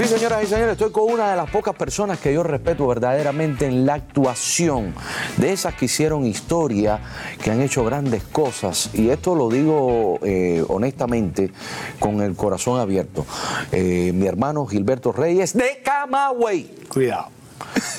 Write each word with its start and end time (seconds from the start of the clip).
Sí, 0.00 0.06
señoras 0.06 0.42
y 0.44 0.46
señores, 0.46 0.72
estoy 0.72 0.92
con 0.92 1.12
una 1.12 1.30
de 1.30 1.36
las 1.36 1.50
pocas 1.50 1.76
personas 1.76 2.18
que 2.18 2.32
yo 2.32 2.42
respeto 2.42 2.86
verdaderamente 2.86 3.66
en 3.66 3.84
la 3.84 3.92
actuación, 3.92 4.94
de 5.36 5.52
esas 5.52 5.74
que 5.74 5.84
hicieron 5.84 6.24
historia, 6.24 7.00
que 7.44 7.50
han 7.50 7.60
hecho 7.60 7.84
grandes 7.84 8.22
cosas, 8.22 8.88
y 8.94 9.10
esto 9.10 9.34
lo 9.34 9.50
digo 9.50 10.18
eh, 10.22 10.64
honestamente, 10.68 11.52
con 11.98 12.22
el 12.22 12.34
corazón 12.34 12.80
abierto. 12.80 13.26
Eh, 13.72 14.12
mi 14.14 14.26
hermano 14.26 14.64
Gilberto 14.64 15.12
Reyes 15.12 15.52
de 15.52 15.82
Camagüey. 15.84 16.86
Cuidado. 16.88 17.39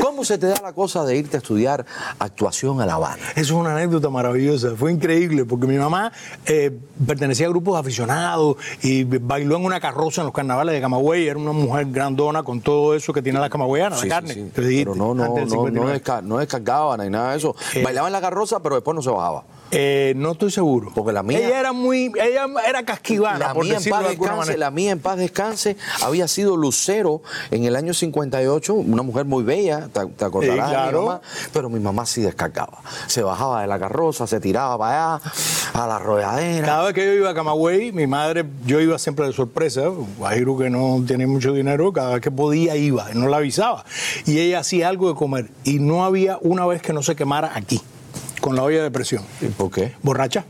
¿Cómo 0.02 0.24
se 0.26 0.38
te 0.38 0.48
da 0.48 0.56
la 0.62 0.74
cosa 0.74 1.04
de 1.06 1.16
irte 1.18 1.38
a 1.38 1.40
estudiar 1.40 1.86
actuación 2.20 2.82
a 2.82 2.86
La 2.86 2.94
Habana? 2.96 3.24
Eso 3.32 3.42
es 3.42 3.52
una 3.52 3.74
anécdota 3.76 4.10
maravillosa, 4.10 4.76
fue 4.78 4.92
increíble, 4.92 5.46
porque 5.46 5.68
mi 5.68 5.78
mamá 5.78 6.12
eh, 6.46 6.72
pertenecía 7.06 7.46
a 7.48 7.50
grupos 7.50 7.80
aficionados 7.80 8.58
y 8.82 9.04
bailó 9.04 9.58
en 9.58 9.66
una 9.66 9.80
carroza 9.80 10.22
en 10.22 10.26
los 10.26 10.34
carnavales 10.34 10.74
de 10.76 10.82
Camagüey, 10.82 11.28
era 11.28 11.38
una 11.40 11.52
mujer 11.52 11.88
grandona 11.92 12.44
con 12.44 12.62
todo 12.62 12.96
eso 12.96 13.14
que 13.14 13.22
tiene 13.22 13.40
la 13.40 13.50
camagüeyana, 13.50 13.98
Sí, 13.98 14.08
la 14.08 14.16
carne. 14.16 14.34
sí. 14.34 14.52
Pero 14.54 14.96
no, 14.96 15.14
no, 15.14 15.26
no, 15.28 15.36
no, 15.38 15.48
59. 15.50 16.02
desca- 16.04 16.22
no 16.22 16.38
descargaba 16.38 16.98
ni 16.98 17.10
nada 17.10 17.32
de 17.32 17.38
eso. 17.38 17.56
Eh. 17.76 17.84
Bailaba 17.84 18.08
en 18.08 18.14
la 18.14 18.22
carroza, 18.22 18.60
pero 18.62 18.76
después 18.76 18.96
no 18.96 19.02
se 19.02 19.10
bajaba. 19.10 19.44
Eh, 19.74 20.12
no 20.18 20.34
estoy 20.34 20.52
seguro. 20.52 20.92
Porque 20.94 21.14
la 21.14 21.24
mía- 21.24 21.40
Ella 21.40 21.60
era 21.62 21.72
muy, 21.72 22.12
ella 22.22 22.46
era 22.68 22.84
casquivana, 22.84 23.40
La 23.40 23.54
por 23.54 23.64
mía, 23.64 23.78
en 23.82 23.90
paz 23.90 24.04
de 24.04 24.10
descanse, 24.10 24.58
la 24.58 24.70
mía 24.70 24.92
en 24.92 25.00
paz 25.00 25.18
descanse 25.18 25.78
había 26.04 26.28
sido 26.28 26.58
lucero 26.58 27.22
en 27.52 27.64
el 27.64 27.78
año 27.78 27.94
58, 27.94 28.74
una 28.74 29.02
mujer 29.02 29.24
muy 29.26 29.44
bella, 29.46 29.51
te, 29.58 30.06
te 30.18 30.26
acordarás 30.26 30.42
Sí, 30.70 30.76
de 30.76 30.82
mi 30.82 30.84
claro. 30.84 31.06
mamá, 31.06 31.22
pero 31.54 31.70
mi 31.70 31.80
mamá 31.80 32.06
sí 32.06 32.22
descargaba. 32.22 32.80
Se 33.08 33.22
bajaba 33.24 33.62
de 33.62 33.68
la 33.68 33.80
carroza, 33.80 34.28
se 34.28 34.40
tiraba 34.40 34.78
para 34.78 35.16
allá, 35.16 35.32
a 35.74 35.88
la 35.88 36.00
rolladera. 36.00 36.66
Cada 36.66 36.84
vez 36.86 36.94
que 36.94 37.06
yo 37.06 37.14
iba 37.14 37.30
a 37.30 37.34
Camagüey, 37.34 37.92
mi 37.92 38.08
madre, 38.08 38.46
yo 38.66 38.80
iba 38.80 38.98
siempre 39.00 39.26
de 39.28 39.34
sorpresa, 39.34 39.84
Guajiro 40.18 40.58
que 40.58 40.70
no 40.70 41.04
tiene 41.06 41.28
mucho 41.28 41.54
dinero, 41.54 41.92
cada 41.94 42.14
vez 42.14 42.22
que 42.22 42.32
podía 42.32 42.76
iba, 42.76 43.10
no 43.14 43.28
la 43.28 43.38
avisaba. 43.38 43.86
Y 44.26 44.40
ella 44.40 44.60
hacía 44.60 44.90
algo 44.90 45.10
de 45.10 45.16
comer 45.16 45.50
y 45.64 45.80
no 45.80 46.06
había 46.06 46.38
una 46.42 46.66
vez 46.66 46.82
que 46.82 46.94
no 46.94 47.04
se 47.04 47.16
quemara 47.16 47.52
aquí, 47.56 47.82
con 48.40 48.56
la 48.56 48.64
olla 48.64 48.84
de 48.84 48.92
presión. 48.92 49.24
¿Y 49.42 49.46
¿Por 49.48 49.72
qué? 49.72 49.94
¿Borracha? 50.02 50.46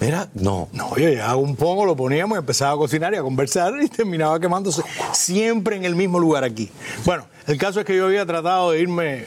Era, 0.00 0.28
no. 0.34 0.68
No, 0.72 0.90
yo 0.96 1.08
llegaba 1.08 1.36
un 1.36 1.56
pomo, 1.56 1.84
lo 1.84 1.96
poníamos 1.96 2.36
y 2.36 2.40
empezaba 2.40 2.72
a 2.72 2.76
cocinar 2.76 3.12
y 3.14 3.16
a 3.16 3.22
conversar 3.22 3.72
y 3.82 3.88
terminaba 3.88 4.38
quemándose 4.40 4.82
siempre 5.12 5.76
en 5.76 5.84
el 5.84 5.94
mismo 5.94 6.18
lugar 6.18 6.44
aquí. 6.44 6.70
Bueno, 7.04 7.24
el 7.46 7.58
caso 7.58 7.80
es 7.80 7.86
que 7.86 7.96
yo 7.96 8.06
había 8.06 8.24
tratado 8.24 8.70
de 8.70 8.80
irme, 8.80 9.24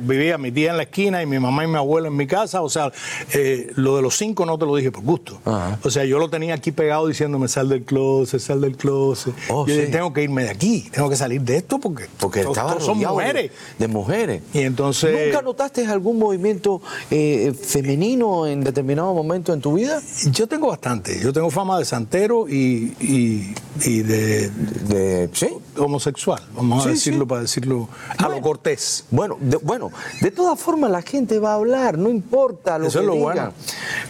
vivía 0.00 0.36
mi 0.36 0.52
tía 0.52 0.70
en 0.72 0.76
la 0.76 0.82
esquina 0.82 1.22
y 1.22 1.26
mi 1.26 1.38
mamá 1.38 1.64
y 1.64 1.66
mi 1.66 1.76
abuela 1.76 2.08
en 2.08 2.16
mi 2.16 2.26
casa, 2.26 2.60
o 2.60 2.68
sea, 2.68 2.92
eh, 3.32 3.70
lo 3.76 3.96
de 3.96 4.02
los 4.02 4.16
cinco 4.16 4.44
no 4.44 4.58
te 4.58 4.66
lo 4.66 4.76
dije 4.76 4.92
por 4.92 5.02
gusto. 5.02 5.40
Ajá. 5.46 5.78
O 5.82 5.90
sea, 5.90 6.04
yo 6.04 6.18
lo 6.18 6.28
tenía 6.28 6.54
aquí 6.54 6.72
pegado 6.72 7.06
diciéndome 7.06 7.48
sal 7.48 7.68
del 7.70 7.82
closet, 7.84 8.40
sal 8.40 8.60
del 8.60 8.76
closet. 8.76 9.34
Oh, 9.48 9.66
yo 9.66 9.72
dije, 9.74 9.86
sí. 9.86 9.92
tengo 9.92 10.12
que 10.12 10.22
irme 10.22 10.44
de 10.44 10.50
aquí, 10.50 10.88
tengo 10.92 11.08
que 11.08 11.16
salir 11.16 11.40
de 11.40 11.56
esto 11.56 11.78
porque, 11.78 12.06
Porque 12.20 12.42
todos- 12.42 12.84
son 12.84 12.98
de- 13.00 13.06
mujeres. 13.06 13.50
De, 13.78 13.88
mujeres. 13.88 14.42
Y 14.52 14.60
entonces- 14.60 15.26
¿Nunca 15.32 15.42
notaste 15.42 15.86
algún 15.86 16.18
movimiento 16.18 16.82
eh, 17.10 17.54
femenino 17.58 18.46
en 18.46 18.62
determinado 18.62 19.14
momento 19.14 19.52
en 19.54 19.60
tu 19.60 19.72
vida? 19.74 19.93
Yo 20.30 20.46
tengo 20.46 20.68
bastante, 20.68 21.18
yo 21.20 21.32
tengo 21.32 21.50
fama 21.50 21.78
de 21.78 21.84
santero 21.84 22.48
y, 22.48 22.94
y- 23.00 23.54
y 23.84 24.02
de, 24.02 24.50
De, 24.50 25.30
¿Sí? 25.32 25.48
homosexual, 25.76 26.40
vamos 26.54 26.82
Sí, 26.84 26.88
a 26.88 26.92
decirlo 26.92 27.24
sí. 27.24 27.28
para 27.28 27.40
decirlo 27.42 27.88
a 28.18 28.28
lo 28.28 28.40
cortés. 28.40 29.04
Bueno, 29.10 29.36
de, 29.40 29.56
bueno, 29.58 29.90
de 30.20 30.30
todas 30.30 30.58
formas 30.60 30.90
la 30.90 31.02
gente 31.02 31.38
va 31.38 31.52
a 31.52 31.54
hablar, 31.56 31.98
no 31.98 32.08
importa 32.10 32.78
lo 32.78 32.86
Eso 32.86 33.00
que 33.00 33.04
es 33.04 33.06
lo 33.06 33.14
digan. 33.14 33.34
bueno. 33.34 33.52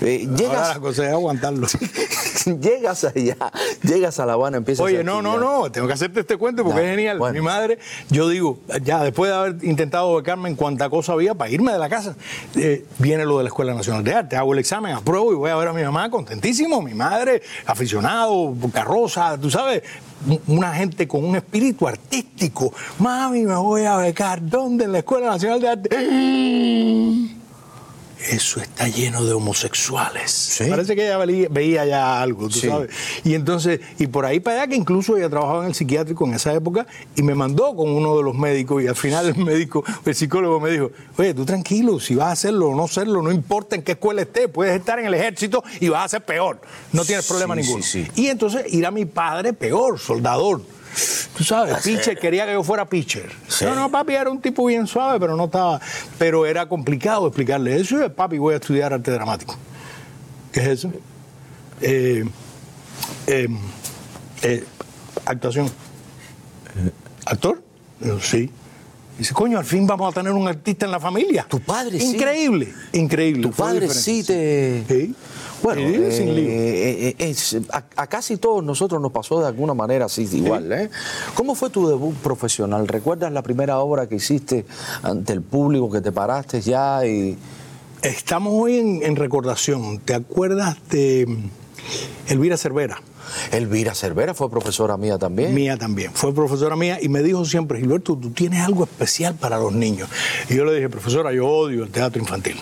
Eh, 0.02 0.27
Ahora 0.28 0.36
llegas, 0.36 0.68
la 0.74 0.80
cosa 0.80 1.06
es 1.06 1.12
aguantarlo. 1.12 1.66
llegas 2.60 3.05
allá, 3.05 3.36
llegas 3.82 4.20
a 4.20 4.27
La 4.27 4.34
Habana, 4.34 4.58
empiezas 4.58 4.84
Oye, 4.84 5.00
a 5.00 5.02
no, 5.02 5.22
no, 5.22 5.38
no, 5.38 5.70
tengo 5.72 5.86
que 5.86 5.94
hacerte 5.94 6.20
este 6.20 6.36
cuento 6.36 6.62
porque 6.64 6.82
es 6.82 6.90
genial. 6.90 7.18
bueno. 7.18 7.34
Mi 7.34 7.40
madre, 7.44 7.78
yo 8.10 8.28
digo, 8.28 8.58
ya 8.82 9.02
después 9.02 9.30
de 9.30 9.36
haber 9.36 9.56
intentado 9.64 10.14
becarme 10.16 10.48
en 10.51 10.56
cuanta 10.56 10.90
cosa 10.90 11.12
había 11.12 11.34
para 11.34 11.51
irme 11.51 11.72
de 11.72 11.78
la 11.78 11.89
casa, 11.89 12.16
eh, 12.56 12.84
viene 12.98 13.24
lo 13.24 13.39
de 13.39 13.45
la 13.45 13.48
Escuela 13.48 13.74
Nacional 13.74 14.05
de 14.05 14.14
Arte, 14.14 14.36
hago 14.36 14.52
el 14.52 14.58
examen, 14.58 14.92
apruebo 14.95 15.33
y 15.33 15.36
voy 15.36 15.51
a 15.51 15.56
ver 15.56 15.64
a 15.69 15.73
mi 15.73 15.83
mamá 15.83 16.11
contentísimo, 16.11 16.80
mi 16.83 16.95
madre, 16.95 17.42
aficionado, 17.67 18.55
carroza, 18.73 19.39
tú 19.39 19.51
sabes, 19.51 19.83
un- 20.27 20.41
una 20.57 20.73
gente 20.75 21.07
con 21.08 21.25
un 21.25 21.36
espíritu 21.36 21.86
artístico. 21.86 22.73
Mami, 22.98 23.42
me 23.45 23.57
voy 23.57 23.85
a 23.85 23.97
becar, 23.97 24.41
¿dónde? 24.47 24.85
En 24.85 24.92
la 24.92 24.98
Escuela 24.98 25.27
Nacional 25.27 25.61
de 25.61 25.69
Arte. 25.69 27.43
Eso 28.30 28.61
está 28.61 28.89
lleno 28.89 29.24
de 29.24 29.35
homosexuales. 29.35 30.62
Parece 30.68 30.96
que 30.96 31.05
ella 31.05 31.18
veía, 31.18 31.48
veía 31.51 31.85
ya 31.85 32.23
algo, 32.23 32.48
tú 32.48 32.58
Sí. 32.58 32.68
sabes. 32.68 32.90
Y 33.23 33.35
entonces, 33.35 33.80
y 33.98 34.07
por 34.07 34.24
ahí 34.24 34.40
para 34.40 34.62
allá, 34.62 34.68
que 34.70 34.77
incluso 34.77 35.17
ella 35.17 35.29
trabajaba 35.29 35.62
en 35.62 35.68
el 35.68 35.74
psiquiátrico 35.74 36.24
en 36.27 36.34
esa 36.34 36.52
época, 36.55 36.86
y 37.17 37.23
me 37.23 37.34
mandó 37.34 37.74
con 37.77 37.90
uno 37.90 38.17
de 38.17 38.23
los 38.23 38.34
médicos, 38.34 38.83
y 38.83 38.86
al 38.86 38.96
final 38.96 39.27
el 39.29 39.36
médico, 39.36 39.84
el 40.05 40.14
psicólogo 40.14 40.58
me 40.61 40.70
dijo, 40.70 40.90
oye, 41.18 41.34
tú 41.34 41.45
tranquilo, 41.45 42.01
si 42.01 42.14
vas 42.14 42.29
a 42.29 42.33
hacerlo 42.33 42.68
o 42.70 42.74
no 42.74 42.84
hacerlo, 42.84 43.20
no 43.23 43.30
importa 43.30 43.77
en 43.77 43.83
qué 43.83 43.92
escuela 43.92 44.23
estés, 44.23 44.48
puedes 44.48 44.74
estar 44.79 44.98
en 44.98 45.07
el 45.07 45.14
ejército 45.14 45.63
y 45.80 45.89
vas 45.90 46.05
a 46.05 46.08
ser 46.08 46.24
peor, 46.24 46.61
no 46.92 47.05
tienes 47.05 47.27
problema 47.27 47.55
Sí, 47.57 47.61
ninguno. 47.61 47.83
sí, 47.84 48.05
sí. 48.14 48.23
Y 48.23 48.29
entonces 48.29 48.73
ir 48.73 48.86
a 48.86 48.90
mi 48.90 49.05
padre 49.05 49.52
peor, 49.52 49.98
soldador. 49.98 50.63
Tú 51.36 51.44
sabes, 51.44 51.82
pitcher, 51.82 52.18
quería 52.18 52.46
que 52.46 52.52
yo 52.52 52.62
fuera 52.62 52.88
pitcher. 52.88 53.30
Sí. 53.48 53.64
No, 53.64 53.74
no, 53.74 53.90
papi 53.90 54.14
era 54.14 54.30
un 54.30 54.40
tipo 54.40 54.66
bien 54.66 54.86
suave, 54.86 55.18
pero 55.18 55.36
no 55.36 55.46
estaba. 55.46 55.80
Pero 56.18 56.46
era 56.46 56.68
complicado 56.68 57.27
explicarle 57.27 57.80
eso. 57.80 58.05
Y 58.05 58.08
papi, 58.08 58.38
voy 58.38 58.55
a 58.55 58.56
estudiar 58.58 58.92
arte 58.92 59.10
dramático. 59.10 59.56
¿Qué 60.52 60.60
es 60.60 60.68
eso? 60.68 60.92
Eh, 61.80 62.24
eh, 63.27 63.48
eh, 64.42 64.64
actuación. 65.27 65.70
¿Actor? 67.27 67.62
Yo, 68.00 68.20
sí. 68.20 68.50
Dice, 69.19 69.33
coño, 69.33 69.58
al 69.58 69.64
fin 69.64 69.86
vamos 69.86 70.11
a 70.11 70.13
tener 70.14 70.33
un 70.33 70.48
artista 70.48 70.86
en 70.86 70.92
la 70.92 70.98
familia. 71.01 71.47
Tu 71.48 71.61
padre 71.61 72.01
sí. 72.01 72.14
Increíble, 72.17 72.73
increíble. 72.92 73.42
Tu 73.42 73.51
padre 73.52 73.89
sí 73.89 74.25
te... 74.25 74.85
Sí. 74.89 75.14
Bueno, 75.63 75.80
eh, 75.83 76.13
sin 76.13 76.29
eh, 76.30 77.08
eh, 77.08 77.17
es- 77.19 77.57
a, 77.70 77.85
a 77.97 78.07
casi 78.07 78.36
todos 78.36 78.63
nosotros 78.63 79.01
nos 79.01 79.13
pasó 79.13 79.41
de 79.41 79.47
alguna 79.47 79.73
manera 79.73 80.07
así 80.07 80.29
igual. 80.33 80.70
¿eh? 80.73 80.91
¿Cómo 81.35 81.55
fue 81.55 81.70
tu 81.70 81.89
debut 81.89 82.14
profesional? 82.17 82.86
¿Recuerdas 82.89 83.33
la 83.33 83.41
primera 83.42 83.79
obra 83.79 84.08
que 84.08 84.17
hiciste 84.17 84.67
ante 85.02 85.33
el 85.33 85.41
público, 85.42 85.91
que 85.91 86.01
te 86.01 86.13
paraste 86.13 86.61
ya 86.61 87.07
y... 87.07 87.39
Estamos 88.02 88.52
hoy 88.55 88.77
en, 88.79 89.02
en 89.02 89.17
recordación. 89.17 90.01
¿Te 90.01 90.13
acuerdas 90.14 90.77
de 90.91 91.27
Elvira 92.27 92.58
Cervera? 92.58 93.01
Elvira 93.52 93.95
Cervera 93.95 94.35
fue 94.35 94.51
profesora 94.51 94.96
mía 94.96 95.18
también. 95.18 95.55
Mía 95.55 95.77
también. 95.77 96.11
Fue 96.14 96.35
profesora 96.35 96.77
mía 96.77 96.98
y 97.01 97.08
me 97.08 97.23
dijo 97.23 97.45
siempre, 97.45 97.79
Gilberto, 97.80 98.17
tú 98.17 98.30
tienes 98.30 98.61
algo 98.64 98.85
especial 98.85 99.35
para 99.35 99.58
los 99.58 99.73
niños. 99.73 100.08
Y 100.48 100.55
yo 100.57 100.64
le 100.64 100.74
dije, 100.74 100.89
profesora, 100.89 101.33
yo 101.33 101.46
odio 101.48 101.84
el 101.84 101.90
teatro 101.90 102.20
infantil. 102.20 102.57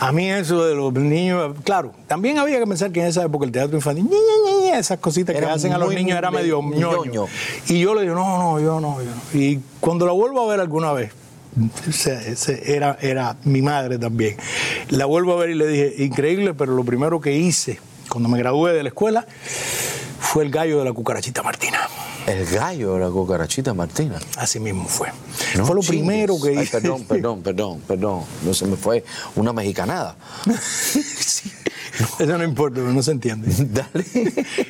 A 0.00 0.12
mí 0.12 0.30
eso 0.30 0.64
de 0.66 0.74
los 0.74 0.92
niños, 0.92 1.54
claro, 1.64 1.92
también 2.06 2.38
había 2.38 2.58
que 2.58 2.66
pensar 2.66 2.92
que 2.92 3.00
en 3.00 3.06
esa 3.06 3.22
época 3.24 3.46
el 3.46 3.52
teatro 3.52 3.74
infantil, 3.76 4.04
ñe, 4.04 4.10
ñe, 4.10 4.60
ñe, 4.72 4.78
esas 4.78 4.98
cositas 4.98 5.34
que 5.34 5.44
hacen 5.44 5.72
a 5.72 5.78
los 5.78 5.94
niños 5.94 6.18
era 6.18 6.30
me- 6.30 6.38
medio 6.40 6.60
ñoño. 6.62 7.04
ñoño. 7.06 7.26
Y 7.68 7.80
yo 7.80 7.94
le 7.94 8.02
dije, 8.02 8.14
no, 8.14 8.38
no, 8.38 8.60
yo 8.60 8.80
no, 8.80 9.02
yo 9.02 9.08
no. 9.10 9.40
Y 9.40 9.60
cuando 9.80 10.04
la 10.06 10.12
vuelvo 10.12 10.42
a 10.42 10.50
ver 10.50 10.60
alguna 10.60 10.92
vez, 10.92 11.12
se- 11.90 12.36
se- 12.36 12.74
era, 12.74 12.98
era 13.00 13.36
mi 13.44 13.62
madre 13.62 13.98
también, 13.98 14.36
la 14.90 15.06
vuelvo 15.06 15.32
a 15.32 15.36
ver 15.36 15.50
y 15.50 15.54
le 15.54 15.66
dije, 15.66 15.94
increíble, 16.04 16.52
pero 16.54 16.74
lo 16.74 16.84
primero 16.84 17.20
que 17.20 17.32
hice 17.34 17.80
cuando 18.10 18.28
me 18.28 18.38
gradué 18.38 18.72
de 18.74 18.82
la 18.82 18.88
escuela 18.90 19.26
fue 20.32 20.44
el 20.44 20.50
gallo 20.50 20.78
de 20.78 20.86
la 20.86 20.94
cucarachita 20.94 21.42
Martina. 21.42 21.86
El 22.26 22.46
gallo 22.46 22.94
de 22.94 23.00
la 23.00 23.10
cucarachita 23.10 23.74
Martina. 23.74 24.18
Así 24.38 24.58
mismo 24.58 24.88
fue. 24.88 25.08
No 25.58 25.66
fue 25.66 25.74
lo 25.74 25.82
chingues. 25.82 26.00
primero 26.00 26.40
que 26.40 26.54
hice. 26.54 26.80
perdón, 26.80 27.04
perdón, 27.04 27.42
perdón, 27.42 27.82
perdón. 27.86 28.24
No 28.42 28.54
se 28.54 28.64
me 28.64 28.76
fue 28.76 29.04
una 29.36 29.52
mexicanada. 29.52 30.16
Eso 32.18 32.38
no 32.38 32.44
importa, 32.44 32.80
no 32.80 33.02
se 33.02 33.10
entiende. 33.10 33.54
Dale. 33.58 34.06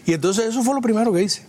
Y 0.04 0.14
entonces 0.14 0.46
eso 0.46 0.64
fue 0.64 0.74
lo 0.74 0.80
primero 0.80 1.12
que 1.12 1.22
hice. 1.22 1.42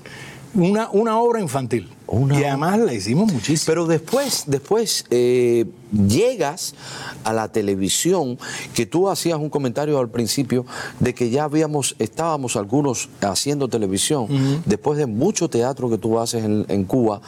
Una, 0.55 0.89
una 0.91 1.17
obra 1.17 1.41
infantil. 1.41 1.89
Una 2.05 2.39
y 2.39 2.43
además 2.43 2.79
la 2.79 2.93
hicimos 2.93 3.31
muchísimo. 3.31 3.65
Pero 3.65 3.85
después, 3.87 4.43
después 4.45 5.05
eh, 5.09 5.65
llegas 5.91 6.75
a 7.23 7.33
la 7.33 7.51
televisión, 7.51 8.37
que 8.75 8.85
tú 8.85 9.09
hacías 9.09 9.39
un 9.39 9.49
comentario 9.49 9.97
al 9.97 10.09
principio 10.09 10.65
de 10.99 11.15
que 11.15 11.31
ya 11.31 11.45
habíamos, 11.45 11.95
estábamos 11.97 12.55
algunos 12.55 13.09
haciendo 13.21 13.67
televisión. 13.67 14.27
Después 14.65 14.97
de 14.99 15.07
mucho 15.07 15.49
teatro 15.49 15.89
que 15.89 15.97
tú 15.97 16.19
haces 16.19 16.43
en, 16.43 16.65
en 16.67 16.83
Cuba, 16.83 17.21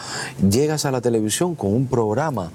llegas 0.48 0.86
a 0.86 0.92
la 0.92 1.02
televisión 1.02 1.56
con 1.56 1.74
un 1.74 1.88
programa 1.88 2.52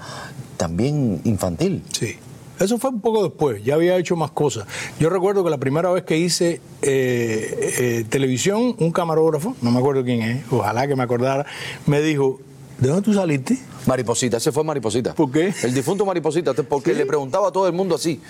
también 0.57 1.21
infantil. 1.25 1.83
Sí. 1.91 2.15
Eso 2.61 2.77
fue 2.77 2.91
un 2.91 3.01
poco 3.01 3.23
después, 3.23 3.63
ya 3.63 3.73
había 3.73 3.97
hecho 3.97 4.15
más 4.15 4.31
cosas. 4.31 4.67
Yo 4.99 5.09
recuerdo 5.09 5.43
que 5.43 5.49
la 5.49 5.57
primera 5.57 5.91
vez 5.91 6.03
que 6.03 6.17
hice 6.17 6.61
eh, 6.83 7.73
eh, 7.79 8.05
televisión, 8.07 8.75
un 8.77 8.91
camarógrafo, 8.91 9.55
no 9.61 9.71
me 9.71 9.79
acuerdo 9.79 10.03
quién 10.03 10.21
es, 10.21 10.43
ojalá 10.51 10.87
que 10.87 10.95
me 10.95 11.03
acordara, 11.03 11.45
me 11.87 12.01
dijo, 12.01 12.39
¿De 12.81 12.87
dónde 12.87 13.03
tú 13.03 13.13
saliste? 13.13 13.59
Mariposita, 13.85 14.37
ese 14.37 14.51
fue 14.51 14.63
Mariposita. 14.63 15.13
¿Por 15.13 15.31
qué? 15.31 15.53
El 15.63 15.73
difunto 15.73 16.05
Mariposita, 16.05 16.53
porque 16.53 16.91
¿Sí? 16.91 16.97
le 16.97 17.05
preguntaba 17.05 17.49
a 17.49 17.51
todo 17.51 17.67
el 17.67 17.73
mundo 17.73 17.95
así. 17.95 18.21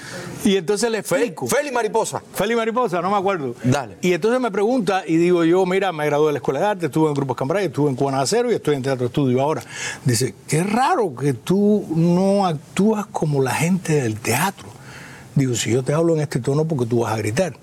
Y 0.45 0.56
entonces 0.56 0.89
le 0.89 1.03
Feli, 1.03 1.24
explico. 1.25 1.48
Feli 1.48 1.71
Mariposa. 1.71 2.21
Feli 2.33 2.56
Mariposa, 2.56 3.01
no 3.01 3.09
me 3.12 3.18
acuerdo. 3.18 3.56
Dale. 3.63 3.98
Y 4.01 4.13
entonces 4.13 4.39
me 4.39 4.51
pregunta 4.51 5.03
y 5.06 5.18
digo 5.18 5.44
yo, 5.44 5.65
mira, 5.65 5.92
me 5.92 6.06
gradué 6.06 6.27
de 6.27 6.33
la 6.33 6.38
Escuela 6.39 6.59
de 6.59 6.65
Arte, 6.68 6.86
estuve 6.86 7.09
en 7.09 7.13
Grupos 7.13 7.36
Cambrai, 7.36 7.65
estuve 7.65 7.89
en 7.89 7.95
Cubana 7.95 8.21
Acero 8.21 8.51
y 8.51 8.56
estoy 8.56 8.75
en 8.75 8.83
Teatro 8.83 9.07
Estudio 9.07 9.42
ahora. 9.42 9.63
Dice, 10.06 10.33
qué 10.48 10.63
raro 10.63 11.15
que 11.15 11.33
tú 11.33 11.86
no 11.95 12.45
actúas 12.45 13.06
como 13.07 13.42
la 13.42 13.51
gente 13.51 14.01
del 14.01 14.19
teatro. 14.19 14.68
Digo, 15.36 15.56
si 15.56 15.71
yo 15.71 15.83
te 15.83 15.94
hablo 15.94 16.15
en 16.15 16.21
este 16.21 16.39
tono 16.39 16.65
porque 16.65 16.86
tú 16.86 17.01
vas 17.01 17.13
a 17.13 17.18
gritar. 17.18 17.56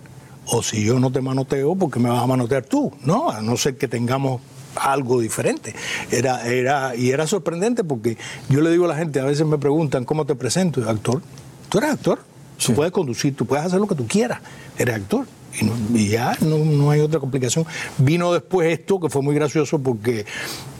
O 0.50 0.62
si 0.62 0.82
yo 0.82 0.98
no 0.98 1.10
te 1.10 1.20
manoteo 1.20 1.74
porque 1.74 2.00
me 2.00 2.08
vas 2.08 2.22
a 2.22 2.26
manotear 2.26 2.64
tú. 2.64 2.90
No, 3.02 3.28
a 3.30 3.42
no 3.42 3.56
ser 3.58 3.76
que 3.76 3.86
tengamos 3.86 4.40
algo 4.78 5.20
diferente. 5.20 5.74
Era, 6.10 6.46
era, 6.46 6.96
y 6.96 7.10
era 7.10 7.26
sorprendente 7.26 7.84
porque 7.84 8.16
yo 8.48 8.60
le 8.60 8.70
digo 8.70 8.84
a 8.84 8.88
la 8.88 8.96
gente, 8.96 9.20
a 9.20 9.24
veces 9.24 9.46
me 9.46 9.58
preguntan, 9.58 10.04
¿cómo 10.04 10.26
te 10.26 10.34
presento? 10.34 10.88
Actor. 10.88 11.22
Tú 11.68 11.78
eres 11.78 11.90
actor. 11.90 12.20
Tú 12.64 12.74
puedes 12.74 12.92
conducir, 12.92 13.36
tú 13.36 13.46
puedes 13.46 13.64
hacer 13.64 13.78
lo 13.78 13.86
que 13.86 13.94
tú 13.94 14.06
quieras. 14.06 14.40
Eres 14.76 14.96
actor. 14.96 15.26
Y, 15.60 15.64
no- 15.64 15.98
y 15.98 16.08
ya 16.08 16.36
no, 16.40 16.58
no 16.58 16.90
hay 16.90 17.00
otra 17.00 17.20
complicación. 17.20 17.64
Vino 17.98 18.32
después 18.32 18.72
esto 18.72 19.00
que 19.00 19.08
fue 19.08 19.22
muy 19.22 19.34
gracioso 19.34 19.78
porque 19.78 20.24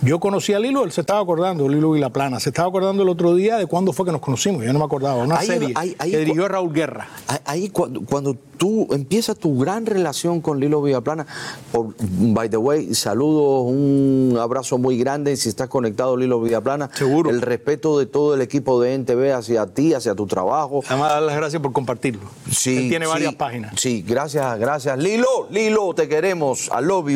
yo 0.02 0.20
conocí 0.20 0.52
a 0.52 0.58
Lilo, 0.60 0.84
él 0.84 0.92
se 0.92 1.00
estaba 1.00 1.20
acordando, 1.20 1.68
Lilo 1.68 1.96
y 1.96 2.00
la 2.00 2.10
Plana, 2.10 2.38
se 2.40 2.50
estaba 2.50 2.68
acordando 2.68 3.02
el 3.02 3.08
otro 3.08 3.34
día 3.34 3.56
de 3.56 3.66
cuándo 3.66 3.92
fue 3.92 4.06
que 4.06 4.12
nos 4.12 4.20
conocimos, 4.20 4.64
yo 4.64 4.72
no 4.72 4.78
me 4.78 4.84
acordaba, 4.84 5.22
una 5.24 5.38
Ahí- 5.38 5.46
serie 5.46 5.72
ahí- 5.74 5.96
ahí 5.98 6.10
que 6.12 6.18
dirigió 6.18 6.46
Raúl 6.48 6.72
Guerra. 6.72 7.08
Ahí- 7.26 7.38
Ahí 7.48 7.68
cuando, 7.70 8.02
cuando 8.02 8.36
tú 8.58 8.86
empiezas 8.92 9.36
tu 9.38 9.58
gran 9.58 9.86
relación 9.86 10.40
con 10.40 10.60
Lilo 10.60 10.82
Villaplana, 10.82 11.26
por, 11.72 11.94
by 11.98 12.48
the 12.50 12.56
way, 12.58 12.94
saludos, 12.94 13.64
un 13.66 14.36
abrazo 14.38 14.76
muy 14.78 14.98
grande 14.98 15.36
si 15.36 15.48
estás 15.48 15.68
conectado 15.68 16.16
Lilo 16.16 16.40
Villaplana. 16.40 16.90
Seguro. 16.92 17.30
El 17.30 17.40
respeto 17.40 17.98
de 17.98 18.06
todo 18.06 18.34
el 18.34 18.42
equipo 18.42 18.80
de 18.82 18.94
NTV 18.94 19.32
hacia 19.32 19.66
ti, 19.66 19.94
hacia 19.94 20.14
tu 20.14 20.26
trabajo. 20.26 20.82
Además, 20.88 21.10
dar 21.10 21.22
las 21.22 21.36
gracias 21.36 21.62
por 21.62 21.72
compartirlo. 21.72 22.22
Sí, 22.50 22.76
Él 22.76 22.88
tiene 22.90 23.06
sí, 23.06 23.12
varias 23.12 23.34
páginas. 23.34 23.72
Sí, 23.80 24.04
gracias, 24.06 24.44
gracias. 24.58 24.67
Lilo, 24.98 25.48
Lilo, 25.50 25.94
te 25.94 26.08
queremos. 26.08 26.68
I 26.68 26.84
love. 26.84 27.08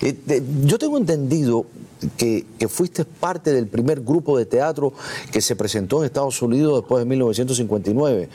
Eh, 0.00 0.42
yo 0.64 0.78
tengo 0.78 0.96
entendido 0.96 1.66
que, 2.16 2.46
que 2.56 2.68
fuiste 2.68 3.04
parte 3.04 3.52
del 3.52 3.66
primer 3.66 4.00
grupo 4.00 4.38
de 4.38 4.46
teatro 4.46 4.92
que 5.32 5.40
se 5.40 5.56
presentó 5.56 5.98
en 5.98 6.06
Estados 6.06 6.40
Unidos 6.40 6.80
después 6.80 7.00
de 7.00 7.10
1959. 7.10 8.28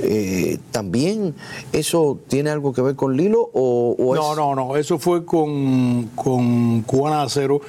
Eh, 0.00 0.58
¿También 0.70 1.34
eso 1.72 2.18
tiene 2.28 2.50
algo 2.50 2.74
que 2.74 2.82
ver 2.82 2.96
con 2.96 3.16
Lilo 3.16 3.48
o, 3.54 3.96
o 3.98 4.14
No, 4.14 4.34
no, 4.34 4.54
no, 4.54 4.76
eso 4.76 4.98
fue 4.98 5.24
con, 5.24 6.10
con 6.14 6.82
Cubana 6.82 7.22
Acero. 7.22 7.62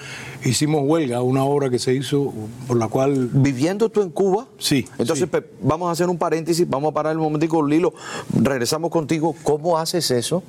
Hicimos 0.48 0.82
huelga, 0.86 1.22
una 1.22 1.44
obra 1.44 1.70
que 1.70 1.78
se 1.80 1.94
hizo 1.94 2.34
por 2.68 2.78
la 2.78 2.88
cual 2.88 3.30
Viviendo 3.34 3.90
tú 3.90 4.02
en 4.02 4.10
Cuba, 4.10 4.48
Sí, 4.58 4.88
Entonces 4.98 5.28
sí. 5.32 5.40
vamos 5.62 5.90
a 5.90 5.92
hacer 5.92 6.10
un 6.10 6.18
paréntesis, 6.18 6.68
vamos 6.70 6.92
a 6.92 6.94
parar 6.94 7.16
un 7.18 7.24
momentico, 7.24 7.66
Lilo. 7.66 7.94
Regresamos 8.34 8.90
contigo. 8.92 9.36
¿Cómo 9.44 9.78
haces 9.78 10.10
eso 10.12 10.44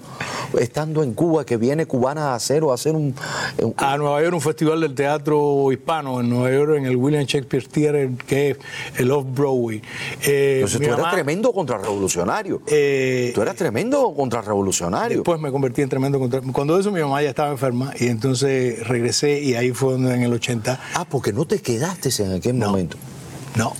estando 0.58 1.02
en 1.02 1.14
Cuba, 1.14 1.44
que 1.44 1.56
viene 1.56 1.86
cubana 1.86 2.32
a 2.32 2.34
hacer 2.34 2.62
o 2.64 2.70
a 2.70 2.74
hacer 2.74 2.94
un, 2.94 3.14
un- 3.60 3.74
a 3.76 3.96
Nueva 3.98 4.22
York, 4.22 4.34
un 4.34 4.40
festival 4.40 4.80
del 4.80 4.94
teatro 4.94 5.70
hispano 5.72 6.20
en 6.20 6.30
Nueva 6.30 6.50
York, 6.52 6.76
en 6.78 6.86
el 6.86 6.96
William 6.96 7.24
Shakespeare 7.24 7.66
Theater, 7.66 8.10
que 8.26 8.50
es 8.50 8.58
el 8.96 9.10
Off-Broadway. 9.10 9.82
Eh, 10.26 10.54
Entonces 10.56 10.78
tú 10.80 10.84
eras 10.86 10.98
mamá, 10.98 11.10
tremendo 11.10 11.52
contrarrevolucionario. 11.52 12.62
eh, 12.66 13.32
tú 13.34 13.42
eras 13.42 13.56
tremendo 13.56 14.14
contrarrevolucionario. 14.14 15.18
Después 15.18 15.40
me 15.40 15.50
convertí 15.50 15.82
en 15.82 15.88
tremendo 15.88 16.18
contra... 16.18 16.40
Cuando 16.52 16.78
eso 16.78 16.90
mi 16.92 17.00
mamá 17.00 17.22
ya 17.22 17.30
estaba 17.30 17.50
enferma 17.50 17.92
y 17.98 18.06
entonces 18.06 18.86
regresé 18.86 19.40
y 19.42 19.54
ahí 19.54 19.72
fue 19.72 19.87
donde 19.92 20.14
en 20.14 20.22
el 20.22 20.32
80... 20.32 20.80
Ah, 20.94 21.04
porque 21.08 21.32
no 21.32 21.44
te 21.46 21.60
quedaste 21.60 22.10
en 22.22 22.32
aquel 22.32 22.58
No. 22.58 22.68
momento. 22.70 22.96
No, 23.56 23.72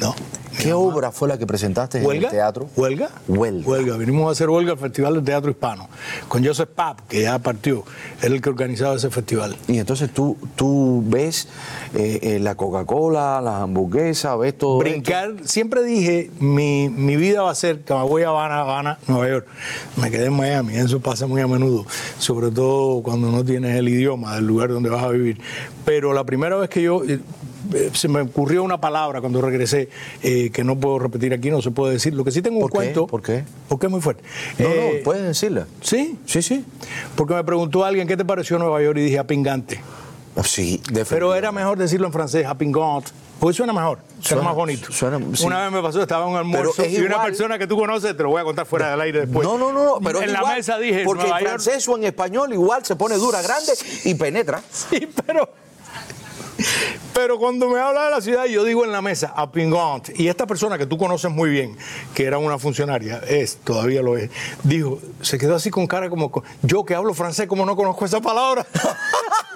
no. 0.00 0.14
¿Qué 0.58 0.72
obra 0.72 1.12
fue 1.12 1.28
la 1.28 1.38
que 1.38 1.46
presentaste 1.46 1.98
en 1.98 2.10
el 2.10 2.28
teatro? 2.28 2.68
¿Huelga? 2.76 3.10
Huelga. 3.28 3.68
Huelga. 3.68 3.96
Vinimos 3.96 4.28
a 4.28 4.32
hacer 4.32 4.48
huelga 4.48 4.72
al 4.72 4.78
Festival 4.78 5.14
del 5.14 5.24
Teatro 5.24 5.50
Hispano 5.50 5.88
con 6.28 6.44
Joseph 6.44 6.68
Papp, 6.74 7.00
que 7.08 7.22
ya 7.22 7.38
partió. 7.38 7.84
Era 8.20 8.34
el 8.34 8.40
que 8.40 8.50
organizaba 8.50 8.94
ese 8.94 9.10
festival. 9.10 9.56
Y 9.68 9.78
entonces 9.78 10.12
tú, 10.12 10.36
tú 10.56 11.02
ves 11.06 11.48
eh, 11.94 12.18
eh, 12.22 12.38
la 12.38 12.54
Coca-Cola, 12.54 13.40
las 13.40 13.62
hamburguesas, 13.62 14.38
ves 14.38 14.56
todo. 14.56 14.78
Brincar, 14.78 15.34
siempre 15.44 15.82
dije, 15.82 16.30
mi, 16.38 16.88
mi 16.88 17.16
vida 17.16 17.42
va 17.42 17.50
a 17.50 17.54
ser 17.54 17.82
Camagüey, 17.82 18.24
Habana, 18.24 18.60
Habana, 18.60 18.98
Nueva 19.06 19.28
York. 19.28 19.46
Me 19.96 20.10
quedé 20.10 20.26
en 20.26 20.34
Miami, 20.34 20.76
eso 20.76 21.00
pasa 21.00 21.26
muy 21.26 21.40
a 21.40 21.46
menudo, 21.46 21.86
sobre 22.18 22.50
todo 22.50 23.02
cuando 23.02 23.30
no 23.30 23.44
tienes 23.44 23.76
el 23.76 23.88
idioma 23.88 24.34
del 24.36 24.46
lugar 24.46 24.70
donde 24.70 24.90
vas 24.90 25.04
a 25.04 25.08
vivir. 25.08 25.40
Pero 25.84 26.12
la 26.12 26.24
primera 26.24 26.56
vez 26.56 26.68
que 26.68 26.82
yo, 26.82 27.02
eh, 27.04 27.20
se 27.92 28.08
me 28.08 28.20
ocurrió 28.22 28.62
una 28.62 28.80
palabra 28.80 29.20
cuando 29.20 29.40
regresé 29.40 29.88
eh, 30.22 30.50
que 30.50 30.64
no 30.64 30.76
puedo 30.78 30.98
repetir 30.98 31.32
aquí, 31.34 31.50
no 31.50 31.62
se 31.62 31.70
puede 31.70 31.94
decir. 31.94 32.14
Lo 32.14 32.24
que 32.24 32.30
sí 32.30 32.42
tengo 32.42 32.56
un 32.56 32.62
¿Por 32.62 32.70
qué? 32.70 32.76
cuento. 32.76 33.06
¿Por 33.06 33.22
qué? 33.22 33.44
Porque 33.68 33.86
es 33.86 33.92
muy 33.92 34.00
fuerte. 34.00 34.22
No, 34.58 34.66
Eh, 34.68 34.94
no, 34.98 35.04
puedes 35.04 35.22
decirla. 35.22 35.66
¿Sí? 35.80 36.18
Sí, 36.26 36.42
sí. 36.42 36.64
Porque 37.16 37.34
me 37.34 37.44
preguntó 37.44 37.84
alguien, 37.84 38.06
¿qué 38.08 38.16
te 38.16 38.24
pareció 38.24 38.58
Nueva 38.58 38.82
York? 38.82 38.98
Y 38.98 39.02
dije, 39.02 39.18
apingante. 39.18 39.80
Sí, 40.44 40.80
Pero 41.10 41.34
era 41.34 41.52
mejor 41.52 41.76
decirlo 41.76 42.06
en 42.06 42.12
francés, 42.12 42.46
apingant. 42.46 43.06
Porque 43.38 43.56
suena 43.56 43.72
mejor, 43.72 43.98
suena, 44.20 44.22
Suena- 44.22 44.42
más 44.44 44.54
bonito. 44.54 44.92
suena- 44.92 45.18
sí. 45.34 45.44
Una 45.44 45.64
vez 45.64 45.72
me 45.72 45.82
pasó, 45.82 46.00
estaba 46.00 46.24
en 46.24 46.30
un 46.30 46.36
almuerzo 46.38 46.86
y 46.86 46.96
una 47.00 47.20
persona 47.22 47.58
que 47.58 47.66
tú 47.66 47.76
conoces, 47.76 48.16
te 48.16 48.22
lo 48.22 48.28
voy 48.30 48.40
a 48.40 48.44
contar 48.44 48.64
fuera 48.66 48.92
del 48.92 49.00
aire 49.00 49.20
después. 49.26 49.46
no, 49.46 49.58
no, 49.58 49.72
no, 49.72 49.98
pero 50.02 50.18
en 50.18 50.26
es 50.26 50.32
la 50.32 50.38
igual, 50.38 50.56
mesa 50.58 50.78
dije, 50.78 51.02
porque 51.04 51.24
en 51.24 51.28
York. 51.30 51.40
francés 51.42 51.88
o 51.88 51.96
en 51.96 52.04
español 52.04 52.52
igual 52.52 52.84
se 52.84 52.94
pone 52.96 53.16
dura, 53.16 53.42
grande 53.42 53.72
y 54.04 54.14
penetra. 54.14 54.62
Sí, 54.72 55.08
pero. 55.26 55.50
Pero 57.14 57.38
cuando 57.38 57.68
me 57.68 57.78
habla 57.78 58.04
de 58.06 58.10
la 58.10 58.20
ciudad, 58.20 58.44
yo 58.46 58.64
digo 58.64 58.84
en 58.84 58.92
la 58.92 59.02
mesa, 59.02 59.32
a 59.36 59.50
Pingant. 59.50 60.08
Y 60.18 60.28
esta 60.28 60.46
persona 60.46 60.78
que 60.78 60.86
tú 60.86 60.96
conoces 60.98 61.30
muy 61.30 61.50
bien, 61.50 61.76
que 62.14 62.24
era 62.24 62.38
una 62.38 62.58
funcionaria, 62.58 63.20
es, 63.28 63.58
todavía 63.58 64.02
lo 64.02 64.16
es, 64.16 64.30
dijo, 64.62 64.98
se 65.20 65.38
quedó 65.38 65.54
así 65.56 65.70
con 65.70 65.86
cara 65.86 66.08
como, 66.10 66.30
co- 66.30 66.42
yo 66.62 66.84
que 66.84 66.94
hablo 66.94 67.14
francés, 67.14 67.46
como 67.46 67.66
no 67.66 67.76
conozco 67.76 68.04
esa 68.04 68.20
palabra. 68.20 68.66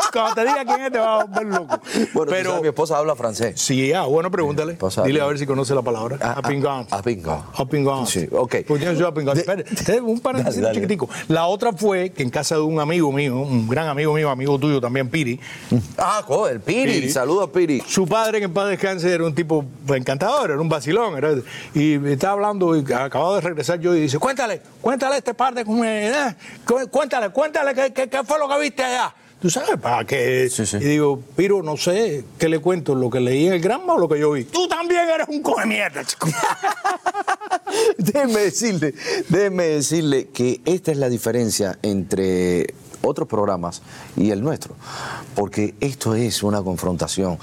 Cuando 0.12 0.34
te 0.34 0.40
diga 0.42 0.64
quién 0.64 0.80
es, 0.82 0.92
te 0.92 0.98
vas 0.98 1.20
a 1.20 1.24
volver 1.24 1.46
loco. 1.46 1.80
Bueno, 1.94 2.08
tú 2.12 2.24
pero, 2.30 2.50
sabes, 2.50 2.62
mi 2.62 2.68
esposa 2.68 2.98
habla 2.98 3.16
francés. 3.16 3.60
Sí, 3.60 3.92
ah, 3.92 4.02
bueno, 4.02 4.30
pregúntale. 4.30 4.74
Pasa- 4.74 5.02
Dile 5.02 5.20
a 5.20 5.26
ver 5.26 5.38
si 5.38 5.46
conoce 5.46 5.74
la 5.74 5.82
palabra. 5.82 6.18
Ah, 6.20 6.26
A 6.26 6.30
ah, 6.32 6.38
a 6.38 6.42
Pingant. 6.48 6.92
A 6.92 7.64
Pingant. 7.66 8.06
Sí, 8.06 8.28
ok. 8.30 8.56
Pues 8.66 8.82
yo 8.82 8.94
soy 8.94 9.04
a 9.04 9.12
Pingant. 9.12 9.34
De- 9.36 9.40
Espere, 9.40 9.64
espere, 9.70 10.00
un 10.00 10.20
paréntesis 10.20 10.60
Dale, 10.60 10.68
dale. 10.68 10.80
chiquitico. 10.80 11.08
La 11.28 11.46
otra 11.46 11.72
fue 11.72 12.10
que 12.10 12.22
en 12.22 12.30
casa 12.30 12.54
de 12.56 12.62
un 12.62 12.80
amigo 12.80 13.10
mío, 13.12 13.36
un 13.36 13.68
gran 13.68 13.88
amigo 13.88 14.12
mío, 14.14 14.30
amigo 14.30 14.58
tuyo 14.58 14.80
también, 14.80 15.08
Piri, 15.08 15.38
Ah, 15.98 16.24
el 16.50 16.60
Piri. 16.60 16.92
Piri. 16.92 17.10
Saludos, 17.10 17.50
Piri. 17.50 17.80
su 17.86 18.06
padre, 18.06 18.38
que 18.38 18.44
en 18.46 18.52
paz 18.54 18.68
descanse, 18.68 19.12
era 19.12 19.24
un 19.24 19.34
tipo 19.34 19.64
encantador, 19.88 20.50
era 20.50 20.60
un 20.60 20.68
vacilón. 20.68 21.16
era- 21.16 21.34
y 21.74 21.94
estaba 22.08 22.34
hablando, 22.34 22.76
y 22.76 22.80
acababa 22.92 23.36
de 23.36 23.40
regresar 23.42 23.78
yo, 23.80 23.94
y 23.94 24.00
dice, 24.02 24.18
cuéntale, 24.18 24.60
cuéntale 24.80 25.18
este 25.18 25.34
par 25.34 25.54
de... 25.54 25.62
eh, 25.62 26.34
cu- 26.66 26.88
Cuéntale, 26.90 27.30
cuéntale, 27.30 27.74
¿qué, 27.74 27.92
qué, 27.92 28.08
qué 28.08 28.24
fue 28.24 28.38
lo 28.38 28.48
que 28.48 28.58
viste 28.60 28.82
allá? 28.84 29.14
¿Tú 29.46 29.50
sabes 29.50 29.78
para 29.80 30.04
qué? 30.04 30.50
Sí, 30.50 30.66
sí. 30.66 30.78
Y 30.78 30.84
digo, 30.84 31.20
Piro, 31.36 31.62
no 31.62 31.76
sé, 31.76 32.24
¿qué 32.36 32.48
le 32.48 32.58
cuento? 32.58 32.96
¿Lo 32.96 33.08
que 33.08 33.20
leí 33.20 33.46
en 33.46 33.52
el 33.52 33.60
Granma 33.60 33.92
o 33.92 33.96
lo 33.96 34.08
que 34.08 34.18
yo 34.18 34.32
vi? 34.32 34.42
Tú 34.42 34.66
también 34.66 35.08
eres 35.08 35.28
un 35.28 35.40
coge 35.40 35.64
mierda, 35.66 36.02
chico. 36.04 36.26
déjeme 37.96 38.40
decirle, 38.40 38.92
déjeme 39.28 39.62
decirle 39.66 40.26
que 40.34 40.60
esta 40.64 40.90
es 40.90 40.98
la 40.98 41.08
diferencia 41.08 41.78
entre 41.82 42.74
otros 43.02 43.28
programas 43.28 43.82
y 44.16 44.32
el 44.32 44.42
nuestro, 44.42 44.74
porque 45.36 45.76
esto 45.78 46.16
es 46.16 46.42
una 46.42 46.60
confrontación 46.62 47.38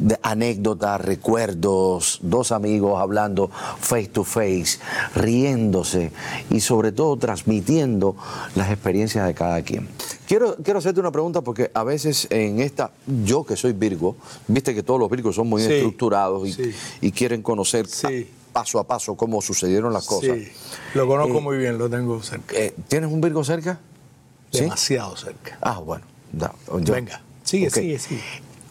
de 0.00 0.18
anécdotas, 0.22 1.00
recuerdos, 1.00 2.18
dos 2.22 2.50
amigos 2.50 3.00
hablando 3.00 3.48
face 3.78 4.08
to 4.08 4.24
face, 4.24 4.80
riéndose 5.14 6.10
y 6.50 6.60
sobre 6.60 6.90
todo 6.90 7.16
transmitiendo 7.16 8.16
las 8.56 8.70
experiencias 8.70 9.24
de 9.24 9.34
cada 9.34 9.62
quien. 9.62 9.88
Quiero, 10.26 10.56
quiero 10.56 10.78
hacerte 10.78 11.00
una 11.00 11.12
pregunta 11.12 11.42
porque 11.42 11.70
a 11.74 11.84
veces 11.84 12.26
en 12.30 12.60
esta, 12.60 12.90
yo 13.24 13.44
que 13.44 13.56
soy 13.56 13.72
Virgo, 13.72 14.16
viste 14.48 14.74
que 14.74 14.82
todos 14.82 14.98
los 14.98 15.10
Virgos 15.10 15.34
son 15.36 15.48
muy 15.48 15.62
Sí, 15.62 15.70
estructurados 15.72 16.48
y, 16.48 16.52
sí. 16.52 16.72
y 17.02 17.12
quieren 17.12 17.42
conocer 17.42 17.86
Sí. 17.86 18.28
paso 18.52 18.78
a 18.78 18.84
paso 18.84 19.16
cómo 19.16 19.42
sucedieron 19.42 19.92
las 19.92 20.06
cosas. 20.06 20.38
Sí, 20.38 20.48
lo 20.94 21.06
conozco 21.06 21.38
Eh, 21.38 21.42
muy 21.42 21.56
bien, 21.58 21.76
lo 21.76 21.90
tengo 21.90 22.22
cerca. 22.22 22.54
Eh, 22.56 22.74
¿Tienes 22.88 23.12
un 23.12 23.20
Virgo 23.20 23.44
cerca? 23.44 23.78
¿Sí? 24.50 24.60
Demasiado 24.60 25.14
cerca. 25.16 25.58
Ah, 25.60 25.78
bueno. 25.80 26.04
yo- 26.32 26.94
Venga, 26.94 27.20
sigue, 27.42 27.68
Ok. 27.68 27.74
sigue, 27.74 27.98
sigue. 27.98 28.22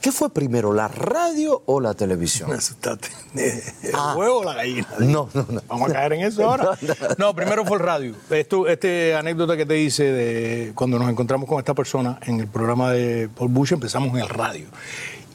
¿Qué 0.03 0.11
fue 0.11 0.29
primero, 0.29 0.73
la 0.73 0.89
radio 0.89 1.63
o 1.65 1.79
la 1.79 1.93
televisión? 1.93 2.49
Me 2.51 2.57
asustaste. 2.57 3.07
¿El 3.35 3.95
Ah. 3.95 4.15
huevo 4.17 4.39
o 4.39 4.43
la 4.43 4.53
gallina? 4.53 4.85
No, 4.99 5.29
no, 5.33 5.45
no. 5.49 5.61
Vamos 5.69 5.89
a 5.89 5.93
caer 5.93 6.11
en 6.13 6.25
eso 6.25 6.43
ahora. 6.49 6.77
No, 7.17 7.33
primero 7.33 7.63
fue 7.63 7.77
el 7.77 7.83
radio. 7.83 8.13
Esto, 8.29 8.67
este 8.67 9.15
anécdota 9.15 9.55
que 9.55 9.65
te 9.65 9.79
hice 9.79 10.03
de 10.03 10.73
cuando 10.75 10.99
nos 10.99 11.09
encontramos 11.09 11.47
con 11.47 11.57
esta 11.57 11.73
persona 11.73 12.19
en 12.23 12.41
el 12.41 12.47
programa 12.47 12.91
de 12.91 13.29
Paul 13.29 13.49
Bush, 13.51 13.71
empezamos 13.71 14.09
en 14.09 14.17
el 14.19 14.27
radio. 14.27 14.65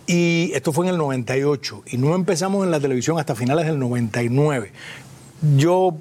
Y 0.06 0.52
esto 0.52 0.70
fue 0.74 0.84
en 0.84 0.90
el 0.92 0.98
98. 0.98 1.84
Y 1.86 1.96
no 1.96 2.14
empezamos 2.14 2.62
en 2.62 2.70
la 2.70 2.78
televisión 2.78 3.18
hasta 3.18 3.34
finales 3.34 3.64
del 3.64 3.78
99. 3.78 4.70
Yo 5.56 5.96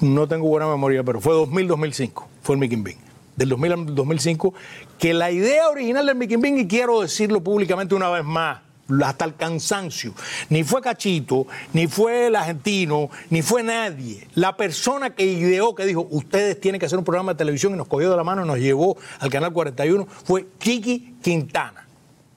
no 0.00 0.28
tengo 0.28 0.46
buena 0.46 0.68
memoria, 0.68 1.02
pero 1.02 1.20
fue 1.20 1.34
2000-2005. 1.34 2.24
Fue 2.42 2.54
el 2.54 2.60
Mickey 2.60 2.78
Bing. 2.80 2.98
Del 3.36 3.48
2000 3.48 3.72
al 3.72 3.94
2005. 3.94 4.54
Que 4.98 5.14
la 5.14 5.30
idea 5.30 5.68
original 5.68 6.06
del 6.06 6.16
Mickey 6.16 6.36
Bing, 6.36 6.58
y 6.58 6.66
quiero 6.66 7.00
decirlo 7.00 7.42
públicamente 7.42 7.94
una 7.94 8.08
vez 8.10 8.24
más, 8.24 8.60
hasta 9.04 9.24
el 9.24 9.34
cansancio. 9.34 10.12
Ni 10.50 10.64
fue 10.64 10.80
Cachito, 10.82 11.46
ni 11.72 11.86
fue 11.86 12.26
el 12.26 12.36
argentino, 12.36 13.10
ni 13.30 13.42
fue 13.42 13.62
nadie. 13.62 14.28
La 14.34 14.56
persona 14.56 15.10
que 15.14 15.24
ideó, 15.24 15.74
que 15.74 15.86
dijo, 15.86 16.06
ustedes 16.10 16.60
tienen 16.60 16.78
que 16.78 16.86
hacer 16.86 16.98
un 16.98 17.04
programa 17.04 17.32
de 17.32 17.38
televisión 17.38 17.72
y 17.74 17.76
nos 17.76 17.88
cogió 17.88 18.10
de 18.10 18.16
la 18.16 18.24
mano 18.24 18.44
y 18.44 18.48
nos 18.48 18.58
llevó 18.58 18.96
al 19.20 19.30
Canal 19.30 19.52
41, 19.52 20.06
fue 20.24 20.46
Kiki 20.58 21.16
Quintana. 21.22 21.86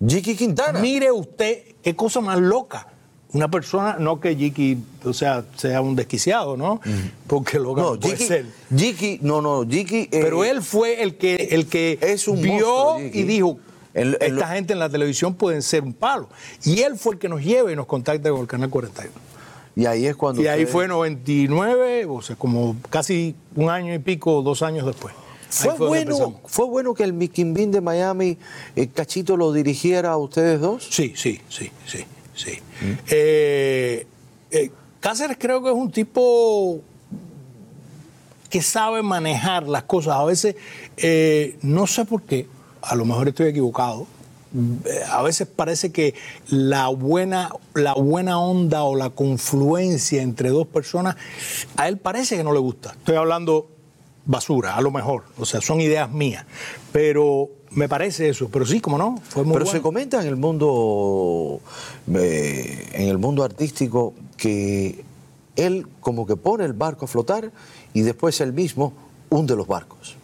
Jiki 0.06 0.36
Quintana. 0.36 0.80
Mire 0.80 1.12
usted 1.12 1.76
qué 1.82 1.96
cosa 1.96 2.22
más 2.22 2.40
loca. 2.40 2.88
Una 3.34 3.50
persona, 3.52 3.98
no 4.00 4.20
que 4.22 4.36
Jiki, 4.36 4.78
o 5.04 5.14
sea, 5.14 5.44
sea 5.58 5.82
un 5.82 5.96
desquiciado, 5.96 6.56
¿no? 6.56 6.80
Porque 7.28 7.60
loca 7.60 7.82
no, 7.82 8.00
puede 8.00 8.16
Jiki, 8.16 8.28
ser. 8.28 8.46
Jiki, 8.76 9.20
no, 9.22 9.42
no, 9.42 9.66
Jiki. 9.68 10.04
eh, 10.04 10.08
Pero 10.12 10.46
él 10.46 10.62
fue 10.62 11.04
el 11.04 11.18
que, 11.18 11.50
el 11.52 11.68
que 11.68 12.00
Es 12.02 12.28
un 12.28 12.42
vio 12.42 12.54
monstruo, 12.54 13.00
y 13.02 13.24
dijo, 13.24 13.60
El- 13.94 14.18
el- 14.22 14.34
esta 14.34 14.48
gente 14.50 14.74
en 14.74 14.80
la 14.80 14.90
televisión 14.90 15.34
pueden 15.36 15.62
ser 15.62 15.84
un 15.84 15.92
palo. 15.94 16.30
Y 16.64 16.80
él 16.82 16.98
fue 16.98 17.16
el 17.16 17.20
que 17.20 17.28
nos 17.28 17.42
lleva 17.44 17.72
y 17.72 17.76
nos 17.76 17.86
contacta 17.86 18.30
con 18.30 18.42
el 18.42 18.48
Canal 18.48 18.70
41. 18.70 19.12
Y 19.76 19.86
ahí 19.86 20.06
es 20.08 20.16
cuando. 20.16 20.42
Y 20.42 20.48
ahí 20.48 20.66
fue 20.66 20.88
99, 20.88 22.06
o 22.10 22.22
sea, 22.22 22.36
como 22.36 22.76
casi 22.90 23.36
un 23.56 23.70
año 23.70 23.94
y 23.94 24.00
pico, 24.00 24.42
dos 24.42 24.62
años 24.64 24.86
después. 24.86 25.14
Fue 25.50 25.74
bueno, 25.76 26.42
fue 26.46 26.66
bueno 26.66 26.94
que 26.94 27.04
el 27.04 27.14
Miquimbín 27.14 27.72
de 27.72 27.80
Miami, 27.82 28.38
eh, 28.76 28.88
Cachito, 28.88 29.38
lo 29.38 29.54
dirigiera 29.54 30.12
a 30.12 30.18
ustedes 30.18 30.60
dos. 30.60 30.86
Sí, 30.90 31.14
sí, 31.16 31.40
sí, 31.48 31.72
sí, 31.86 32.04
sí. 32.38 32.60
Mm. 32.82 32.94
Eh, 33.10 34.08
eh, 34.52 34.72
Cáceres 35.00 35.38
creo 35.40 35.62
que 35.62 35.70
es 35.70 35.76
un 35.76 35.92
tipo 35.92 36.82
que 38.50 38.62
sabe 38.62 39.04
manejar 39.04 39.68
las 39.68 39.84
cosas. 39.84 40.16
A 40.16 40.26
veces, 40.26 40.56
eh, 40.98 41.58
no 41.62 41.88
sé 41.88 42.06
por 42.06 42.24
qué, 42.24 42.48
a 42.82 42.96
lo 42.96 43.06
mejor 43.06 43.28
estoy 43.28 43.48
equivocado. 43.48 44.08
A 45.12 45.22
veces 45.24 45.48
parece 45.48 45.92
que 45.92 46.16
la 46.48 46.88
buena, 46.88 47.52
la 47.74 47.94
buena 47.94 48.40
onda 48.40 48.84
o 48.84 48.96
la 48.96 49.10
confluencia 49.10 50.22
entre 50.22 50.50
dos 50.50 50.66
personas, 50.68 51.16
a 51.76 51.88
él 51.88 51.98
parece 51.98 52.38
que 52.38 52.44
no 52.44 52.54
le 52.54 52.60
gusta. 52.60 52.92
Estoy 52.92 53.18
hablando 53.18 53.70
basura, 54.26 54.76
a 54.76 54.82
lo 54.82 54.92
mejor. 54.92 55.24
O 55.38 55.46
sea, 55.46 55.62
son 55.62 55.82
ideas 55.82 56.10
mías. 56.12 56.46
Pero 56.92 57.50
me 57.72 57.90
parece 57.90 58.30
eso. 58.30 58.50
Pero 58.50 58.66
sí, 58.66 58.80
como 58.80 58.98
no, 58.98 59.20
fue 59.30 59.44
muy 59.44 59.54
Pero 59.54 59.66
bueno. 59.66 59.78
se 59.78 59.82
comenta 59.82 60.22
en 60.22 60.28
el 60.28 60.36
mundo, 60.36 61.62
eh, 62.14 62.90
en 62.94 63.08
el 63.08 63.18
mundo 63.18 63.44
artístico, 63.44 64.14
que 64.38 65.04
él 65.56 65.88
como 66.00 66.26
que 66.26 66.36
pone 66.36 66.66
el 66.66 66.74
barco 66.74 67.06
a 67.06 67.08
flotar 67.08 67.52
y 67.94 68.02
después 68.02 68.40
él 68.42 68.54
mismo 68.54 68.94
hunde 69.30 69.56
los 69.56 69.68
barcos. 69.68 70.16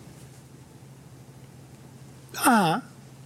Ajá, 2.37 2.83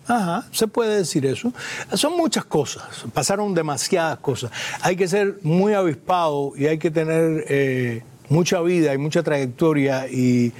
ajá, 0.07 0.47
se 0.51 0.67
puede 0.67 0.97
decir 0.97 1.25
eso. 1.25 1.53
Son 1.93 2.15
muchas 2.17 2.45
cosas, 2.45 2.83
pasaron 3.13 3.53
demasiadas 3.53 4.19
cosas. 4.19 4.51
Hay 4.81 4.95
que 4.95 5.07
ser 5.07 5.39
muy 5.43 5.73
avispado 5.73 6.53
y 6.55 6.67
hay 6.67 6.77
que 6.77 6.91
tener 6.91 7.45
eh, 7.47 8.03
mucha 8.29 8.61
vida 8.61 8.93
y 8.93 8.97
mucha 8.97 9.23
trayectoria 9.23 10.07
y, 10.07 10.53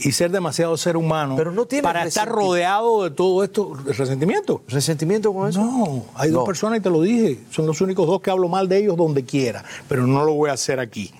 y 0.00 0.12
ser 0.12 0.30
demasiado 0.30 0.76
ser 0.76 0.96
humano 0.96 1.34
Pero 1.36 1.52
no 1.52 1.66
tiene 1.66 1.82
para 1.82 2.04
estar 2.04 2.28
rodeado 2.28 3.04
de 3.04 3.10
todo 3.10 3.44
esto, 3.44 3.74
resentimiento. 3.86 4.62
¿Resentimiento 4.68 5.32
con 5.32 5.48
eso? 5.48 5.60
No, 5.62 6.04
hay 6.14 6.30
dos 6.30 6.44
personas 6.44 6.78
y 6.80 6.82
te 6.82 6.90
lo 6.90 7.00
dije, 7.00 7.40
son 7.50 7.66
los 7.66 7.80
únicos 7.80 8.06
dos 8.06 8.20
que 8.20 8.30
hablo 8.30 8.48
mal 8.48 8.68
de 8.68 8.78
ellos 8.78 8.96
donde 8.96 9.24
quiera, 9.24 9.64
pero 9.88 10.06
no 10.06 10.24
lo 10.24 10.34
voy 10.34 10.50
a 10.50 10.54
hacer 10.54 10.80
aquí. 10.80 11.12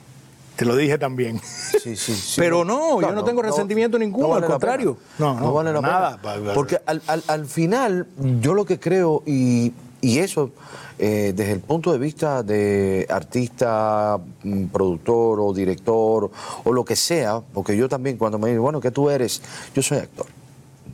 Te 0.57 0.65
lo 0.65 0.77
dije 0.77 0.99
también. 0.99 1.41
Sí, 1.41 1.97
sí, 1.97 2.15
sí. 2.15 2.35
Pero 2.37 2.65
no, 2.65 3.01
yo 3.01 3.11
no 3.11 3.25
tengo 3.25 3.43
resentimiento 3.43 3.99
ninguno, 3.99 4.37
al 4.37 4.45
contrario. 4.47 4.97
No, 5.19 5.35
no, 5.41 5.53
vale 5.53 5.73
la 5.73 5.81
nada. 5.81 6.17
pena. 6.23 6.55
Porque 6.55 6.79
al, 6.87 7.03
al- 7.09 7.25
al 7.27 7.47
final, 7.47 8.07
yo 8.41 8.55
lo 8.55 8.65
que 8.65 8.79
creo, 8.79 9.25
y, 9.27 9.73
y 10.05 10.19
eso 10.19 10.51
eh, 10.99 11.33
desde 11.35 11.53
el 11.53 11.61
punto 11.61 11.93
de 11.93 11.99
vista 11.99 12.43
de 12.43 13.07
artista, 13.11 14.19
mm, 14.43 14.67
productor 14.67 15.41
o 15.41 15.53
director 15.53 16.31
o 16.65 16.73
lo 16.73 16.85
que 16.85 16.95
sea, 16.97 17.41
porque 17.53 17.77
yo 17.77 17.89
también 17.89 18.17
cuando 18.17 18.39
me 18.39 18.49
dicen, 18.49 18.63
bueno, 18.63 18.81
¿qué 18.81 18.91
tú 18.91 19.11
eres? 19.11 19.43
Yo 19.75 19.83
soy 19.83 19.99
actor. 19.99 20.27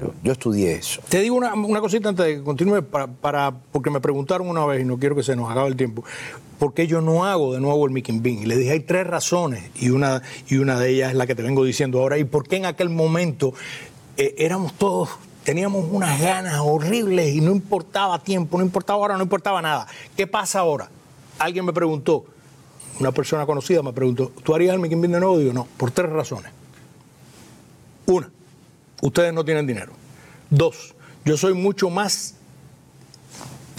Yo, 0.01 0.13
yo 0.25 0.33
estudié 0.33 0.73
eso. 0.77 1.03
Te 1.11 1.21
digo 1.21 1.37
una, 1.37 1.53
una 1.55 1.81
cosita 1.81 2.09
antes 2.09 2.25
de 2.25 2.37
que 2.37 2.43
continúe, 2.43 2.83
para, 2.83 3.07
para- 3.07 3.53
porque 3.73 3.91
me 3.91 4.01
preguntaron 4.01 4.49
una 4.49 4.65
vez 4.65 4.81
y 4.81 4.85
no 4.85 4.99
quiero 4.99 5.15
que 5.15 5.23
se 5.23 5.37
nos 5.37 5.51
acabe 5.51 5.69
el 5.69 5.77
tiempo, 5.77 6.03
¿por 6.59 6.73
qué 6.73 6.87
yo 6.87 7.03
no 7.03 7.27
hago 7.27 7.53
de 7.53 7.61
nuevo 7.61 7.85
el 7.85 7.93
Mickey 7.93 8.19
Bean? 8.19 8.39
Y 8.39 8.47
le 8.47 8.57
dije, 8.57 8.71
hay 8.71 8.81
tres 8.81 9.07
razones 9.07 9.65
y 9.79 9.91
una, 9.91 10.23
y 10.49 10.57
una 10.57 10.79
de 10.81 10.89
ellas 10.91 11.11
es 11.11 11.17
la 11.17 11.27
que 11.27 11.35
te 11.35 11.43
vengo 11.43 11.65
diciendo 11.65 12.01
ahora. 12.01 12.17
¿Y 12.17 12.25
por 12.25 12.49
qué 12.49 12.57
en 12.57 12.65
aquel 12.65 12.89
momento 12.89 13.53
eh, 14.17 14.35
éramos 14.39 14.73
todos, 14.75 15.11
teníamos 15.45 15.87
unas 15.91 16.21
ganas 16.21 16.61
horribles 16.61 17.35
y 17.35 17.41
no 17.41 17.51
importaba 17.53 18.19
tiempo, 18.19 18.59
no 18.59 18.65
importaba 18.65 18.99
hora, 18.99 19.17
no 19.17 19.23
importaba 19.23 19.63
nada? 19.63 19.87
¿Qué 20.17 20.27
pasa 20.27 20.61
ahora? 20.61 20.89
Alguien 21.39 21.65
me 21.65 21.73
preguntó, 21.73 22.27
una 22.99 23.13
persona 23.13 23.47
conocida 23.47 23.83
me 23.83 23.93
preguntó, 23.93 24.31
¿tú 24.43 24.55
harías 24.55 24.75
el 24.75 24.81
Bean 24.81 25.01
de 25.01 25.09
nuevo? 25.09 25.39
Digo, 25.39 25.53
no, 25.53 25.67
por 25.77 25.91
tres 25.91 26.11
razones. 26.11 26.53
Una, 28.07 28.31
ustedes 29.01 29.33
no 29.33 29.45
tienen 29.45 29.67
dinero. 29.67 29.93
Dos, 30.51 30.95
yo 31.25 31.37
soy 31.37 31.55
mucho 31.55 31.89
más 31.91 32.35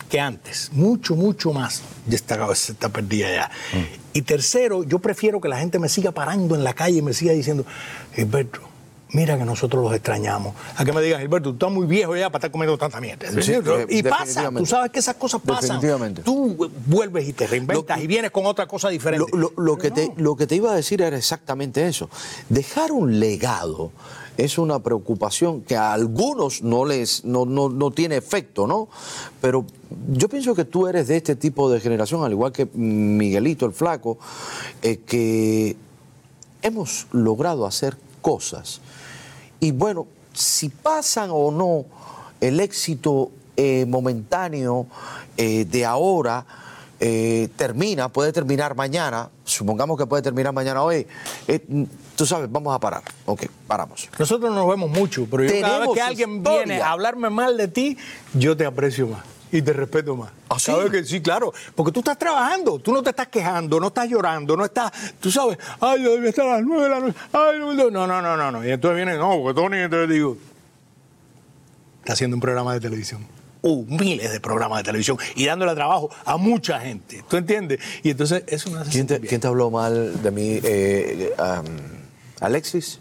que 0.09 0.19
antes, 0.19 0.71
mucho, 0.73 1.15
mucho 1.15 1.53
más. 1.53 1.83
Ya 2.07 2.15
esta 2.15 2.37
cabeza 2.37 2.73
está 2.73 2.89
perdida 2.89 3.33
ya. 3.33 3.51
Y 4.13 4.23
tercero, 4.23 4.83
yo 4.83 4.99
prefiero 4.99 5.39
que 5.39 5.47
la 5.47 5.59
gente 5.59 5.79
me 5.79 5.87
siga 5.87 6.11
parando 6.11 6.55
en 6.55 6.63
la 6.63 6.73
calle 6.73 6.97
y 6.97 7.01
me 7.01 7.13
siga 7.13 7.31
diciendo, 7.31 7.65
Gilberto, 8.13 8.59
mira 9.13 9.37
que 9.37 9.45
nosotros 9.45 9.83
los 9.83 9.93
extrañamos. 9.93 10.53
A 10.77 10.85
que 10.85 10.93
me 10.93 11.01
digan, 11.01 11.19
Gilberto, 11.21 11.49
tú 11.49 11.55
estás 11.55 11.71
muy 11.71 11.85
viejo 11.85 12.15
ya 12.15 12.29
para 12.29 12.39
estar 12.39 12.51
comiendo 12.51 12.77
tanta 12.77 12.99
mierda. 13.01 13.29
Sí, 13.41 13.53
y 13.89 14.03
pasa, 14.03 14.49
tú 14.51 14.65
sabes 14.65 14.91
que 14.91 14.99
esas 14.99 15.15
cosas 15.15 15.41
pasan. 15.41 15.79
Definitivamente. 15.79 16.21
Tú 16.23 16.69
vuelves 16.85 17.27
y 17.27 17.33
te 17.33 17.47
reinventas 17.47 17.97
Lo- 17.97 18.03
y 18.03 18.07
vienes 18.07 18.31
con 18.31 18.45
otra 18.45 18.67
cosa 18.67 18.89
diferente. 18.89 19.25
Lo, 19.31 19.37
lo- 19.37 19.53
lo 19.61 19.77
que 19.77 19.91
Pero 19.91 19.95
te, 19.95 20.07
no. 20.09 20.13
lo 20.23 20.35
que 20.35 20.47
te 20.47 20.55
iba 20.55 20.71
a 20.71 20.75
decir 20.75 21.01
era 21.01 21.17
exactamente 21.17 21.87
eso. 21.87 22.09
Dejar 22.49 22.91
un 22.91 23.19
legado 23.19 23.91
es 24.37 24.57
una 24.57 24.79
preocupación 24.79 25.61
que 25.61 25.75
a 25.75 25.91
algunos 25.93 26.63
no 26.63 26.85
les 26.85 27.25
no, 27.25 27.45
no, 27.45 27.67
no 27.69 27.91
tiene 27.91 28.15
efecto, 28.15 28.65
¿no? 28.65 28.87
Pero 29.41 29.65
yo 30.13 30.29
pienso 30.29 30.55
que 30.55 30.63
tú 30.65 30.87
eres 30.87 31.09
de 31.09 31.17
este 31.17 31.35
tipo 31.35 31.69
de 31.69 31.79
generación, 31.81 32.23
al 32.23 32.31
igual 32.31 32.51
que 32.53 32.65
Miguelito 32.73 33.65
el 33.65 33.73
Flaco, 33.73 34.17
eh, 34.81 35.01
que 35.05 35.75
hemos 36.61 37.07
logrado 37.11 37.65
hacer 37.65 37.97
cosas. 38.21 38.79
Y 39.61 39.71
bueno, 39.71 40.07
si 40.33 40.69
pasan 40.69 41.29
o 41.31 41.51
no 41.51 41.85
el 42.41 42.59
éxito 42.59 43.31
eh, 43.55 43.85
momentáneo 43.87 44.87
eh, 45.37 45.65
de 45.65 45.85
ahora, 45.85 46.45
eh, 46.99 47.47
termina, 47.55 48.09
puede 48.09 48.33
terminar 48.33 48.75
mañana, 48.75 49.29
supongamos 49.43 49.99
que 49.99 50.07
puede 50.07 50.23
terminar 50.23 50.51
mañana 50.51 50.81
hoy, 50.81 51.05
eh, 51.47 51.85
tú 52.15 52.25
sabes, 52.25 52.51
vamos 52.51 52.75
a 52.75 52.79
parar. 52.79 53.03
Ok, 53.27 53.45
paramos. 53.67 54.09
Nosotros 54.17 54.53
nos 54.53 54.67
vemos 54.67 54.89
mucho, 54.89 55.27
pero 55.29 55.43
yo 55.43 55.61
cada 55.61 55.79
vez 55.79 55.89
que 55.93 56.01
alguien 56.01 56.37
historia. 56.37 56.65
viene 56.65 56.81
a 56.81 56.91
hablarme 56.91 57.29
mal 57.29 57.55
de 57.55 57.67
ti, 57.67 57.97
yo 58.33 58.57
te 58.57 58.65
aprecio 58.65 59.07
más 59.07 59.40
y 59.51 59.62
te 59.62 59.74
respeto 59.74 60.15
más. 60.15 60.31
¿Ah, 60.50 60.58
sí? 60.58 60.72
¿Sabes 60.72 60.89
que 60.91 61.03
sí, 61.03 61.22
claro? 61.22 61.53
Porque 61.75 61.91
tú 61.91 62.00
estás 62.00 62.17
trabajando, 62.17 62.79
tú 62.79 62.93
no 62.93 63.03
te 63.03 63.10
estás 63.10 63.27
quejando, 63.27 63.79
no 63.79 63.88
estás 63.88 64.08
llorando, 64.10 64.55
no 64.55 64.65
estás, 64.65 64.91
tú 65.20 65.31
sabes, 65.31 65.58
ay, 65.79 66.03
yo 66.03 66.13
debía 66.13 66.29
estar 66.29 66.46
a 66.48 66.53
las 66.55 66.63
nueve 66.63 66.84
de 66.84 66.89
la 66.89 67.00
noche, 67.00 67.17
ay, 67.34 67.60
no, 67.60 67.74
no, 67.74 67.89
no, 67.89 68.08
no, 68.08 68.22
no, 68.22 68.38
no, 68.38 68.51
no. 68.51 68.65
Y 68.65 68.72
entonces 68.72 68.96
viene, 68.96 69.17
no, 69.17 69.41
porque 69.41 69.62
Tony, 69.62 69.77
entonces 69.77 70.10
digo, 70.10 70.38
está 72.00 72.13
haciendo 72.13 72.36
un 72.36 72.41
programa 72.41 72.74
de 72.74 72.79
televisión. 72.79 73.25
Uh, 73.63 73.86
miles 73.86 74.31
de 74.31 74.39
programas 74.39 74.79
de 74.79 74.86
televisión 74.86 75.20
y 75.36 75.46
dándole 75.46 75.75
trabajo 75.75 76.10
a 76.25 76.36
mucha 76.38 76.79
gente. 76.79 77.24
¿Tú 77.29 77.38
entiendes? 77.38 77.79
Y 78.01 78.10
entonces 78.10 78.43
eso 78.48 78.72
me 78.72 78.79
hace 78.79 78.89
¿Quién 78.89 79.05
te, 79.05 79.20
bien. 79.20 79.29
quién 79.29 79.41
te 79.41 79.46
habló 79.48 79.70
mal 79.70 80.20
de 80.24 80.31
mí? 80.31 80.60
Eh, 80.63 81.31
um, 81.38 81.65
¿Alexis? 82.39 83.00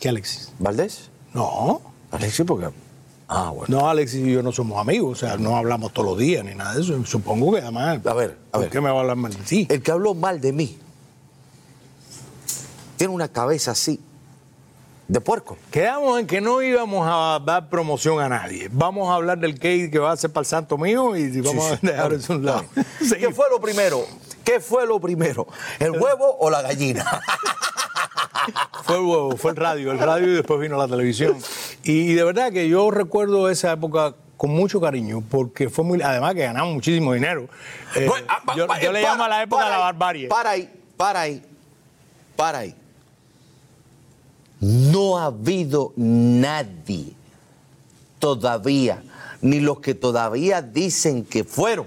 ¿Qué, 0.00 0.08
Alexis? 0.08 0.52
¿Valdés? 0.58 1.10
No. 1.34 1.82
Alexis, 2.12 2.46
porque. 2.46 2.68
Ah, 3.28 3.50
bueno. 3.50 3.80
No, 3.80 3.88
Alexis 3.88 4.24
y 4.24 4.32
yo 4.32 4.42
no 4.42 4.52
somos 4.52 4.78
amigos, 4.80 5.10
o 5.22 5.26
sea, 5.26 5.36
no 5.36 5.56
hablamos 5.56 5.92
todos 5.92 6.10
los 6.10 6.18
días 6.18 6.44
ni 6.44 6.54
nada 6.54 6.74
de 6.74 6.82
eso. 6.82 7.04
Supongo 7.04 7.52
que 7.54 7.60
además. 7.60 8.00
A 8.06 8.14
ver, 8.14 8.38
a 8.48 8.52
¿por 8.52 8.60
ver. 8.62 8.70
qué 8.70 8.80
me 8.80 8.90
va 8.90 8.98
a 8.98 9.00
hablar 9.00 9.16
mal 9.16 9.32
de 9.32 9.42
ti? 9.42 9.66
El 9.68 9.82
que 9.82 9.90
habló 9.90 10.14
mal 10.14 10.40
de 10.40 10.52
mí 10.52 10.78
tiene 12.96 13.12
una 13.12 13.28
cabeza 13.28 13.72
así, 13.72 14.00
de 15.08 15.20
puerco. 15.20 15.58
Quedamos 15.70 16.18
en 16.20 16.26
que 16.26 16.40
no 16.40 16.62
íbamos 16.62 17.06
a 17.08 17.40
dar 17.44 17.68
promoción 17.68 18.20
a 18.20 18.28
nadie. 18.28 18.68
Vamos 18.72 19.10
a 19.10 19.14
hablar 19.14 19.38
del 19.38 19.54
cake 19.58 19.90
que 19.90 19.98
va 19.98 20.12
a 20.12 20.16
ser 20.16 20.30
para 20.32 20.42
el 20.42 20.46
santo 20.46 20.78
mío 20.78 21.16
y 21.16 21.40
vamos 21.40 21.64
Sí, 21.64 21.86
a 21.86 21.90
dejar 21.90 22.12
eso 22.12 22.32
a 22.32 22.36
un 22.36 22.44
lado. 22.46 22.64
¿Qué 23.18 23.32
fue 23.34 23.46
lo 23.50 23.60
primero? 23.60 24.06
¿Qué 24.44 24.60
fue 24.60 24.86
lo 24.86 25.00
primero? 25.00 25.46
¿El 25.80 25.90
huevo 25.90 26.36
o 26.38 26.48
la 26.48 26.62
gallina? 26.62 27.04
Fue 28.84 28.94
el 28.96 29.02
huevo, 29.02 29.36
fue 29.36 29.50
el 29.50 29.56
radio, 29.56 29.90
el 29.90 29.98
radio 29.98 30.28
y 30.30 30.34
después 30.36 30.60
vino 30.60 30.76
la 30.76 30.86
televisión. 30.86 31.36
Y, 31.86 32.14
de 32.14 32.24
verdad 32.24 32.52
que 32.52 32.68
yo 32.68 32.90
recuerdo 32.90 33.48
esa 33.48 33.72
época 33.72 34.14
con 34.36 34.50
mucho 34.50 34.80
cariño, 34.80 35.22
porque 35.28 35.70
fue 35.70 35.84
muy. 35.84 36.02
Además 36.02 36.34
que 36.34 36.40
ganamos 36.40 36.74
muchísimo 36.74 37.12
dinero. 37.14 37.48
Eh, 37.94 38.06
Bueno, 38.06 38.26
ah, 38.28 38.54
yo 38.56 38.66
yo 38.82 38.92
le 38.92 39.02
llamo 39.02 39.24
a 39.24 39.28
la 39.28 39.42
época 39.42 39.62
para 39.62 39.76
la 39.76 39.84
barbarie. 39.84 40.28
Para 40.28 40.50
ahí, 40.50 40.70
para 40.96 41.20
ahí, 41.20 41.42
para 42.34 42.58
ahí. 42.58 42.74
No 44.60 45.18
ha 45.18 45.26
habido 45.26 45.92
nadie 45.96 47.12
todavía 48.18 49.02
ni 49.42 49.60
los 49.60 49.80
que 49.80 49.94
todavía 49.94 50.62
dicen 50.62 51.24
que 51.24 51.44
fueron, 51.44 51.86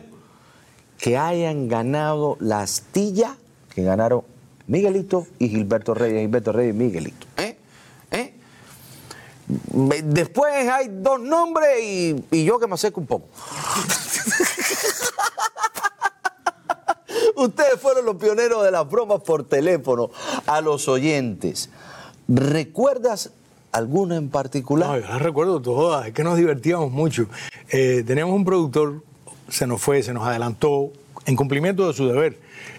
que 0.97 1.17
hayan 1.17 1.67
ganado 1.67 2.37
la 2.39 2.61
astilla 2.61 3.35
que 3.73 3.83
ganaron 3.83 4.23
Miguelito 4.67 5.27
y 5.39 5.49
Gilberto 5.49 5.93
Reyes, 5.93 6.21
Gilberto 6.21 6.51
Reyes 6.51 6.75
y 6.75 6.77
Miguelito. 6.77 7.27
¿Eh? 7.37 7.57
Después 9.49 10.53
hay 10.69 10.89
dos 10.89 11.19
nombres 11.19 11.69
y, 11.81 12.23
y 12.31 12.45
yo 12.45 12.59
que 12.59 12.67
me 12.67 12.75
acerco 12.75 13.01
un 13.01 13.07
poco. 13.07 13.27
Ustedes 17.35 17.79
fueron 17.79 18.05
los 18.05 18.17
pioneros 18.17 18.63
de 18.63 18.71
las 18.71 18.87
bromas 18.89 19.21
por 19.21 19.43
teléfono 19.43 20.11
a 20.45 20.61
los 20.61 20.87
oyentes. 20.87 21.69
¿Recuerdas 22.27 23.31
alguna 23.71 24.17
en 24.17 24.29
particular? 24.29 24.89
No, 24.89 24.99
yo 24.99 25.07
las 25.07 25.21
recuerdo 25.21 25.61
todas, 25.61 26.07
es 26.07 26.13
que 26.13 26.23
nos 26.23 26.37
divertíamos 26.37 26.91
mucho. 26.91 27.27
Eh, 27.69 28.03
teníamos 28.05 28.35
un 28.35 28.45
productor, 28.45 29.03
se 29.47 29.65
nos 29.65 29.81
fue, 29.81 30.03
se 30.03 30.13
nos 30.13 30.27
adelantó, 30.27 30.91
en 31.25 31.35
cumplimiento 31.35 31.87
de 31.87 31.93
su 31.93 32.07
deber, 32.07 32.37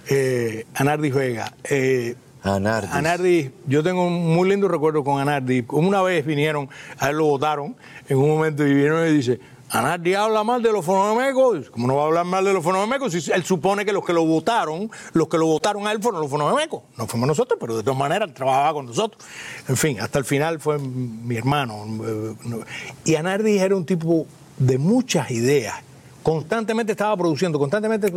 eh, 0.08 0.66
Anardi 0.74 1.10
Vega. 1.10 1.52
Eh, 1.64 2.14
Anardis. 2.42 2.90
Anardi, 2.92 3.50
yo 3.66 3.82
tengo 3.82 4.06
un 4.06 4.34
muy 4.34 4.48
lindo 4.48 4.68
recuerdo 4.68 5.04
con 5.04 5.20
Anardi. 5.20 5.64
Una 5.70 6.02
vez 6.02 6.24
vinieron, 6.24 6.68
a 6.98 7.10
él 7.10 7.16
lo 7.16 7.26
votaron, 7.26 7.76
en 8.08 8.18
un 8.18 8.28
momento 8.28 8.66
y 8.66 8.74
vinieron 8.74 9.08
y 9.08 9.12
dice, 9.12 9.40
Anardi 9.70 10.14
habla 10.14 10.42
mal 10.42 10.62
de 10.62 10.72
los 10.72 10.84
fonomecos. 10.84 11.70
¿Cómo 11.70 11.86
no 11.86 11.96
va 11.96 12.02
a 12.02 12.06
hablar 12.06 12.24
mal 12.24 12.44
de 12.44 12.52
los 12.52 12.64
fonomecos? 12.64 13.12
Si 13.12 13.30
él 13.30 13.44
supone 13.44 13.84
que 13.84 13.92
los 13.92 14.04
que 14.04 14.12
lo 14.12 14.24
votaron, 14.24 14.90
los 15.12 15.28
que 15.28 15.38
lo 15.38 15.46
votaron 15.46 15.86
a 15.86 15.92
él 15.92 16.02
fueron 16.02 16.20
los 16.20 16.30
fonomecos. 16.30 16.82
No 16.96 17.06
fuimos 17.06 17.28
nosotros, 17.28 17.58
pero 17.60 17.76
de 17.76 17.82
todas 17.82 17.98
maneras 17.98 18.32
trabajaba 18.34 18.72
con 18.72 18.86
nosotros. 18.86 19.22
En 19.68 19.76
fin, 19.76 20.00
hasta 20.00 20.18
el 20.18 20.24
final 20.24 20.58
fue 20.60 20.78
mi 20.78 21.36
hermano. 21.36 21.86
Y 23.04 23.14
Anardi 23.14 23.58
era 23.58 23.76
un 23.76 23.86
tipo 23.86 24.26
de 24.58 24.78
muchas 24.78 25.30
ideas 25.30 25.76
constantemente 26.22 26.92
estaba 26.92 27.16
produciendo, 27.16 27.58
constantemente. 27.58 28.12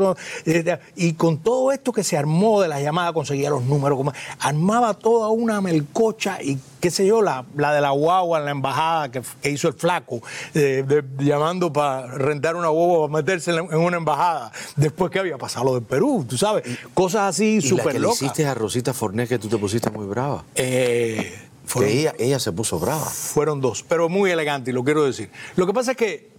eh, 0.46 0.78
Y 0.96 1.14
con 1.14 1.38
todo 1.40 1.72
esto 1.72 1.92
que 1.92 2.04
se 2.04 2.18
armó 2.18 2.62
de 2.62 2.68
las 2.68 2.82
llamadas, 2.82 3.14
conseguía 3.14 3.50
los 3.50 3.64
números, 3.64 3.98
como- 3.98 4.14
armaba 4.40 4.94
toda 4.94 5.30
una 5.30 5.62
melcocha 5.62 6.42
y 6.42 6.58
qué 6.80 6.92
sé 6.92 7.06
yo, 7.08 7.22
la, 7.22 7.46
la 7.56 7.74
de 7.74 7.80
la 7.82 7.92
guagua 7.92 8.40
en 8.40 8.46
la 8.46 8.52
embajada 8.52 9.10
que, 9.10 9.22
que 9.42 9.50
hizo 9.52 9.68
el 9.70 9.74
flaco, 9.74 10.22
eh, 10.54 10.84
de- 10.86 11.04
llamando 11.24 11.72
para 11.72 12.08
rentar 12.08 12.56
una 12.58 12.68
guagua 12.68 13.08
para 13.08 13.22
meterse 13.22 13.52
en, 13.52 13.56
la- 13.58 13.62
en 13.64 13.78
una 13.80 13.98
embajada, 13.98 14.52
después 14.76 15.10
que 15.12 15.20
había 15.20 15.38
pasado 15.38 15.66
lo 15.66 15.76
de 15.76 15.82
Perú, 15.82 16.26
tú 16.28 16.38
sabes, 16.38 16.64
cosas 16.94 17.22
así 17.30 17.62
súper 17.62 17.88
que 17.88 17.94
le 17.94 18.00
locas. 18.00 18.22
hiciste 18.22 18.46
a 18.46 18.54
Rosita 18.54 18.94
Fornés 18.94 19.30
que 19.30 19.40
tú 19.40 19.48
te 19.48 19.58
pusiste 19.58 19.90
muy 19.90 20.06
brava. 20.06 20.44
Eh, 20.56 21.34
fueron- 21.66 21.90
Que 21.92 22.00
ella, 22.02 22.14
ella 22.20 22.40
se 22.40 22.52
puso 22.52 22.78
brava. 22.80 23.06
fueron 23.06 23.62
dos, 23.62 23.86
pero 23.88 24.10
muy 24.10 24.32
elegante, 24.32 24.72
y 24.72 24.74
lo 24.74 24.84
quiero 24.84 25.06
decir. 25.06 25.30
Lo 25.56 25.66
que 25.66 25.74
pasa 25.74 25.92
es 25.92 25.98
que 25.98 26.33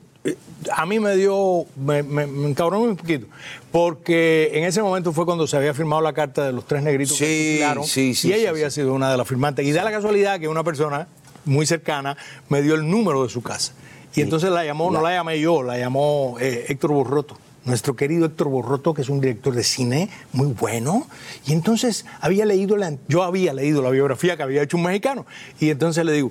a 0.73 0.87
mí 0.87 1.01
me 1.01 1.17
dio, 1.17 1.67
me, 1.77 2.03
me, 2.03 2.27
me 2.27 2.49
encabronó 2.49 2.85
un 2.85 2.97
poquito, 2.97 3.27
porque 3.71 4.51
en 4.55 4.65
ese 4.65 4.83
momento 4.83 5.13
fue 5.13 5.27
cuando 5.27 5.47
se 5.47 5.57
había 5.57 5.75
firmado 5.75 6.01
la 6.01 6.13
carta 6.13 6.47
de 6.47 6.53
los 6.53 6.67
tres 6.67 6.83
negritos 6.83 7.19
que 7.19 7.27
Sí, 7.27 7.51
fusilaron, 7.53 7.85
sí, 7.85 8.15
sí, 8.15 8.29
y 8.29 8.33
ella 8.33 8.51
había 8.51 8.71
sido 8.71 8.95
una 8.95 9.11
de 9.11 9.17
las 9.17 9.29
firmantes. 9.29 9.67
Y 9.67 9.73
da 9.73 9.85
la 9.85 9.91
casualidad 9.91 10.41
que 10.41 10.49
una 10.49 10.65
persona 10.65 11.09
muy 11.45 11.67
cercana 11.67 12.17
me 12.49 12.63
dio 12.63 12.75
el 12.75 12.89
número 12.89 13.23
de 13.23 13.29
su 13.29 13.43
casa. 13.43 13.75
Y 14.15 14.21
entonces 14.23 14.51
la 14.51 14.65
llamó, 14.65 14.91
no 14.91 15.03
la 15.03 15.11
llamé 15.11 15.41
yo, 15.41 15.63
la 15.63 15.77
llamó 15.77 16.37
eh, 16.41 16.67
Héctor 16.69 16.93
Borroto. 16.93 17.37
Nuestro 17.65 17.97
querido 17.97 18.27
Héctor 18.27 18.49
Borroto, 18.49 18.95
que 18.95 19.03
es 19.03 19.09
un 19.09 19.21
director 19.21 19.55
de 19.55 19.65
cine 19.65 20.11
muy 20.33 20.49
bueno, 20.49 21.07
y 21.47 21.53
entonces 21.53 22.05
había 22.21 22.45
leído 22.45 22.77
la, 22.77 22.95
yo 23.09 23.23
había 23.23 23.55
leído 23.55 23.83
la 23.83 23.91
biografía 23.91 24.37
que 24.37 24.43
había 24.43 24.63
hecho 24.63 24.77
un 24.77 24.85
mexicano, 24.85 25.25
y 25.59 25.71
entonces 25.71 26.05
le 26.05 26.13
digo, 26.13 26.31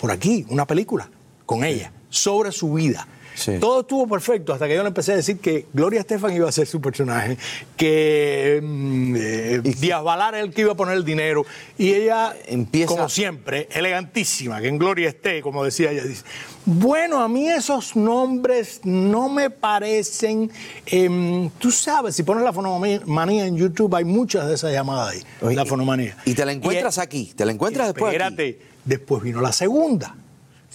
por 0.00 0.12
aquí, 0.12 0.46
una 0.48 0.64
película 0.64 1.10
con 1.46 1.64
ella, 1.64 1.92
sobre 2.12 2.52
su 2.52 2.74
vida. 2.74 3.08
Sí. 3.34 3.52
Todo 3.58 3.80
estuvo 3.80 4.06
perfecto 4.06 4.52
hasta 4.52 4.68
que 4.68 4.74
yo 4.74 4.82
le 4.82 4.88
empecé 4.88 5.12
a 5.12 5.16
decir 5.16 5.38
que 5.38 5.64
Gloria 5.72 6.00
Estefan 6.00 6.34
iba 6.36 6.46
a 6.46 6.52
ser 6.52 6.66
su 6.66 6.82
personaje, 6.82 7.38
que 7.78 8.60
mm, 8.62 9.16
eh, 9.16 9.60
Díaz 9.64 10.02
Valar 10.02 10.34
es 10.34 10.42
el 10.44 10.52
que 10.52 10.60
iba 10.60 10.72
a 10.72 10.74
poner 10.76 10.96
el 10.96 11.04
dinero, 11.04 11.46
y 11.78 11.94
ella, 11.94 12.34
Empieza- 12.46 12.88
como 12.94 13.08
siempre, 13.08 13.68
elegantísima, 13.72 14.60
que 14.60 14.68
en 14.68 14.76
Gloria 14.78 15.08
esté, 15.08 15.40
como 15.40 15.64
decía 15.64 15.90
ella, 15.92 16.04
dice, 16.04 16.24
bueno, 16.66 17.20
a 17.22 17.28
mí 17.28 17.48
esos 17.48 17.96
nombres 17.96 18.80
no 18.84 19.30
me 19.30 19.48
parecen, 19.48 20.50
em, 20.84 21.48
tú 21.58 21.70
sabes, 21.72 22.14
si 22.14 22.24
pones 22.24 22.44
la 22.44 22.52
fonomanía 22.52 23.46
en 23.46 23.56
YouTube, 23.56 23.94
hay 23.94 24.04
muchas 24.04 24.46
de 24.46 24.54
esas 24.56 24.72
llamadas 24.72 25.14
ahí, 25.14 25.22
Oye, 25.40 25.56
la 25.56 25.64
fonomanía. 25.64 26.18
Y 26.26 26.34
te 26.34 26.44
la 26.44 26.52
encuentras 26.52 26.98
Y- 26.98 27.00
aquí, 27.00 27.32
te 27.34 27.46
la 27.46 27.52
encuentras 27.52 27.88
después 27.88 28.10
aquí. 28.14 28.16
Espérate, 28.22 28.58
después 28.84 29.22
vino 29.22 29.40
la 29.40 29.52
segunda, 29.52 30.14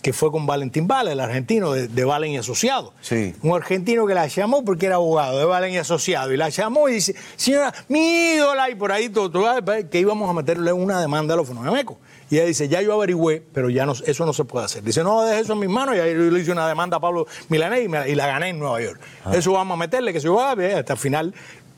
que 0.07 0.13
fue 0.13 0.31
con 0.31 0.45
Valentín 0.45 0.87
Vale, 0.87 1.11
el 1.11 1.19
argentino 1.19 1.73
de, 1.73 1.89
de 1.89 2.05
Valen 2.05 2.31
y 2.31 2.37
Asociados. 2.37 2.93
Sí. 3.01 3.35
Un 3.41 3.53
argentino 3.53 4.07
que 4.07 4.13
la 4.13 4.25
llamó 4.27 4.63
porque 4.63 4.85
era 4.85 4.95
abogado 4.95 5.37
de 5.37 5.43
Valen 5.43 5.73
y 5.73 5.77
Asociados. 5.79 6.33
Y 6.33 6.37
la 6.37 6.47
llamó 6.47 6.87
y 6.87 6.93
dice, 6.93 7.13
señora, 7.35 7.73
mi 7.89 8.35
ídola, 8.35 8.69
y 8.69 8.75
por 8.75 8.93
ahí 8.93 9.09
todo, 9.09 9.29
todo, 9.29 9.51
que 9.91 9.99
íbamos 9.99 10.29
a 10.29 10.31
meterle 10.31 10.71
una 10.71 11.01
demanda 11.01 11.33
a 11.33 11.37
los 11.37 11.45
fonomecos. 11.45 11.97
Y 12.29 12.37
ella 12.37 12.45
dice, 12.45 12.69
ya 12.69 12.81
yo 12.81 12.93
averigüé, 12.93 13.43
pero 13.53 13.69
ya 13.69 13.85
no, 13.85 13.91
eso 14.05 14.25
no 14.25 14.31
se 14.31 14.45
puede 14.45 14.63
hacer. 14.63 14.81
Dice, 14.81 15.03
no, 15.03 15.23
deje 15.23 15.41
eso 15.41 15.51
en 15.51 15.59
mis 15.59 15.69
manos. 15.69 15.97
Y 15.97 15.99
ahí 15.99 16.13
yo 16.13 16.19
le 16.31 16.39
hice 16.39 16.53
una 16.53 16.69
demanda 16.69 16.95
a 16.95 16.99
Pablo 17.01 17.27
Milanés 17.49 17.83
y, 17.83 17.89
me- 17.89 18.07
y 18.09 18.15
la 18.15 18.27
gané 18.27 18.47
en 18.51 18.59
Nueva 18.59 18.81
York. 18.81 19.01
Eso 19.33 19.51
vamos 19.51 19.75
a 19.75 19.77
meterle, 19.77 20.13
que 20.13 20.21
se 20.21 20.29
va 20.29 20.51
a 20.51 20.55
ver 20.55 20.77
hasta 20.77 20.93
el 20.93 20.99
final. 20.99 21.33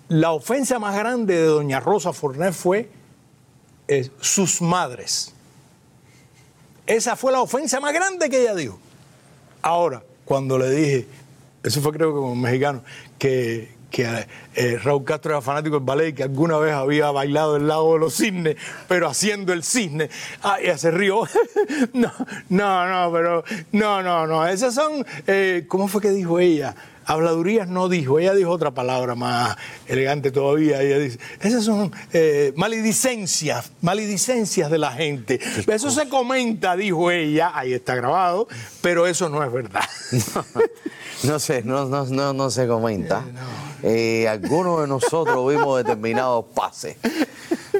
La 0.07 0.33
ofensa 0.33 0.77
más 0.77 0.95
grande 0.95 1.35
de 1.35 1.45
doña 1.45 1.79
Rosa 1.79 2.13
Fornés 2.13 2.55
fue 2.55 2.91
eh, 3.87 4.07
sus 4.21 4.61
madres. 4.61 5.33
Esa 6.89 7.15
fue 7.15 7.31
la 7.31 7.39
ofensa 7.39 7.79
más 7.79 7.93
grande 7.93 8.31
que 8.31 8.41
ella 8.41 8.55
dijo. 8.55 8.79
Ahora, 9.61 10.01
cuando 10.25 10.57
le 10.57 10.71
dije, 10.71 11.07
eso 11.61 11.81
fue 11.81 11.91
creo 11.93 12.09
que 12.09 12.15
como 12.15 12.35
mexicano, 12.35 12.83
que, 13.19 13.69
que 13.91 14.25
eh, 14.55 14.79
Raúl 14.83 15.03
Castro 15.03 15.33
era 15.33 15.41
fanático 15.41 15.75
del 15.75 15.85
ballet 15.85 16.07
y 16.09 16.13
que 16.13 16.23
alguna 16.23 16.57
vez 16.57 16.73
había 16.73 17.11
bailado 17.11 17.57
el 17.57 17.67
lago 17.67 17.93
de 17.93 17.99
los 17.99 18.15
cisnes, 18.15 18.55
pero 18.87 19.07
haciendo 19.07 19.53
el 19.53 19.63
cisne. 19.63 20.09
Ah, 20.41 20.57
ella 20.59 20.79
se 20.79 20.89
rió. 20.89 21.27
no, 21.93 22.11
no, 22.49 22.87
no, 22.87 23.11
pero 23.13 23.43
no, 23.71 24.01
no, 24.01 24.25
no. 24.25 24.47
Esas 24.47 24.73
son, 24.73 25.05
eh, 25.27 25.65
¿cómo 25.67 25.87
fue 25.87 26.01
que 26.01 26.09
dijo 26.09 26.39
ella? 26.39 26.75
Habladurías 27.09 27.67
no 27.67 27.89
dijo, 27.89 28.19
ella 28.19 28.35
dijo 28.35 28.51
otra 28.51 28.69
palabra 28.69 29.15
más 29.15 29.57
elegante 29.87 30.29
todavía. 30.29 30.79
Ella 30.83 30.99
dice, 30.99 31.17
esas 31.41 31.65
son 31.65 31.91
eh, 32.13 32.53
maledicencias, 32.55 33.71
maledicencias 33.81 34.69
de 34.69 34.77
la 34.77 34.91
gente. 34.91 35.39
Eso 35.65 35.89
se 35.89 36.07
comenta, 36.07 36.75
dijo 36.75 37.09
ella, 37.09 37.51
ahí 37.55 37.73
está 37.73 37.95
grabado, 37.95 38.47
pero 38.81 39.07
eso 39.07 39.27
no 39.27 39.43
es 39.43 39.51
verdad. 39.51 39.81
No 41.21 41.37
sé, 41.37 41.63
no, 41.63 41.83
no, 41.83 42.05
no, 42.05 42.31
no 42.31 42.49
se 42.49 42.65
comenta. 42.65 43.25
Eh, 43.83 44.25
algunos 44.25 44.79
de 44.79 44.87
nosotros 44.87 45.49
vimos 45.49 45.77
determinados 45.77 46.45
pases. 46.55 46.95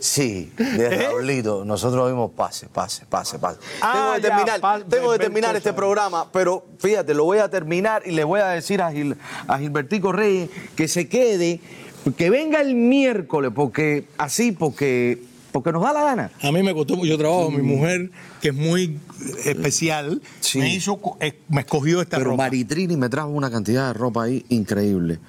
Sí, 0.02 0.52
de 0.58 0.86
¿Eh? 0.86 1.08
Raulito, 1.10 1.64
nosotros 1.66 2.10
vimos 2.10 2.32
pases, 2.32 2.70
pases, 2.70 3.06
pases, 3.08 3.40
pases. 3.40 3.60
Ah, 3.82 3.94
tengo 3.94 4.14
que 4.16 4.22
ya, 4.22 4.28
terminar, 4.36 4.60
pa- 4.62 4.84
tengo 4.84 5.12
que 5.14 5.20
terminar 5.20 5.56
este 5.56 5.74
programa, 5.74 6.32
pero 6.32 6.66
fíjate, 6.80 7.14
lo 7.14 7.26
voy 7.26 7.40
a 7.40 7.50
terminar 7.50 8.04
y 8.06 8.12
le 8.12 8.24
voy 8.24 8.40
a 8.42 8.48
decir 8.48 8.82
a, 8.82 8.92
Gil- 8.92 9.18
a 9.48 9.58
Gilbertico 9.60 10.12
Reyes 10.12 10.50
que 10.76 10.88
se 10.88 11.08
quede, 11.08 11.60
que 12.18 12.30
venga 12.30 12.62
el 12.62 12.76
miércoles, 12.76 13.52
porque 13.54 14.06
así, 14.18 14.52
porque, 14.52 15.22
porque 15.52 15.72
nos 15.72 15.82
da 15.84 15.94
la 15.94 16.04
gana. 16.04 16.32
A 16.42 16.52
mí 16.52 16.64
me 16.64 16.74
costó 16.74 16.96
mucho 16.96 17.18
trabajo. 17.18 17.52
Mi 17.52 17.62
mujer, 17.62 18.12
que 18.42 18.50
es 18.50 18.56
muy 18.56 18.98
especial, 19.46 20.22
Sí. 20.40 20.60
me 20.60 20.74
hizo, 20.74 21.00
eh, 21.20 21.40
me 21.50 21.62
escogió 21.62 22.02
esta 22.02 22.18
Pero 22.18 22.32
ropa. 22.32 22.44
Maritrini 22.44 22.96
me 22.98 23.10
trajo 23.10 23.30
una 23.30 23.52
cantidad 23.52 23.88
de 23.88 23.94
ropa 23.94 24.24
ahí 24.24 24.46
increíble. 24.50 25.20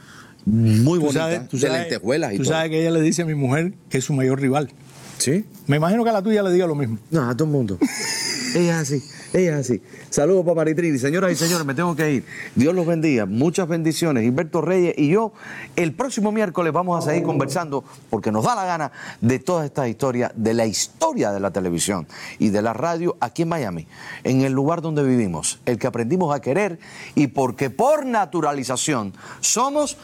Muy 0.51 0.99
Tú 0.99 1.07
bonita, 1.07 1.21
sabes- 1.21 1.49
tú 1.49 1.57
de 1.57 1.67
sabes- 1.69 1.81
lentejuelas 1.83 2.33
y 2.33 2.37
Tú 2.39 2.43
todo. 2.45 2.53
sabes 2.55 2.71
que 2.71 2.81
ella 2.81 2.91
le 2.91 3.01
dice 3.03 3.23
a 3.23 3.25
mi 3.25 3.35
mujer 3.35 3.73
que 3.89 3.99
es 3.99 4.05
su 4.05 4.13
mayor 4.13 4.41
rival. 4.41 4.71
¿Sí? 5.19 5.45
Me 5.67 5.77
imagino 5.77 6.03
que 6.03 6.09
a 6.11 6.15
la 6.15 6.23
tuya 6.23 6.43
le 6.43 6.51
diga 6.51 6.67
lo 6.67 6.75
mismo. 6.75 6.99
No, 7.11 7.29
a 7.29 7.35
todo 7.37 7.45
el 7.45 7.51
mundo. 7.53 7.79
ella 8.57 8.81
es 8.81 8.91
así, 8.91 9.03
ella 9.35 9.51
es 9.59 9.67
así. 9.67 9.83
Saludos 10.09 10.45
para 10.47 10.55
Maritrini. 10.57 10.99
Señoras 10.99 11.31
y 11.31 11.37
señores, 11.37 11.67
me 11.67 11.75
tengo 11.75 11.95
que 11.95 12.11
ir. 12.11 12.25
Dios 12.57 12.75
los 12.75 12.87
bendiga. 12.87 13.27
Muchas 13.27 13.69
bendiciones. 13.69 14.23
Gilberto 14.25 14.63
Reyes 14.63 14.95
y 14.97 15.09
yo, 15.11 15.33
el 15.77 15.93
próximo 15.93 16.33
miércoles 16.33 16.73
vamos 16.73 17.05
a 17.05 17.07
seguir 17.11 17.23
conversando, 17.23 17.85
porque 18.09 18.33
nos 18.33 18.45
da 18.45 18.55
la 18.55 18.65
gana, 18.65 18.93
de 19.21 19.39
todas 19.39 19.67
estas 19.67 19.89
historias, 19.89 20.33
de 20.35 20.55
la 20.55 20.65
historia 20.65 21.33
de 21.33 21.39
la 21.41 21.51
televisión 21.51 22.09
y 22.39 22.49
de 22.49 22.63
la 22.63 22.73
radio 22.73 23.17
aquí 23.21 23.43
en 23.43 23.49
Miami, 23.51 23.87
en 24.25 24.41
el 24.41 24.53
lugar 24.55 24.81
donde 24.81 25.03
vivimos, 25.03 25.61
el 25.67 25.79
que 25.79 25.87
aprendimos 25.87 26.35
a 26.35 26.41
querer 26.41 26.79
y 27.15 27.27
porque 27.27 27.69
por 27.69 28.07
naturalización 28.07 29.13
somos 29.41 29.99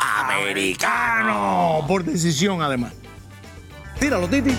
americanos. 0.00 1.84
Por 1.86 2.04
decisión, 2.04 2.62
además. 2.62 2.92
Tíralo, 3.98 4.28
Titi. 4.28 4.54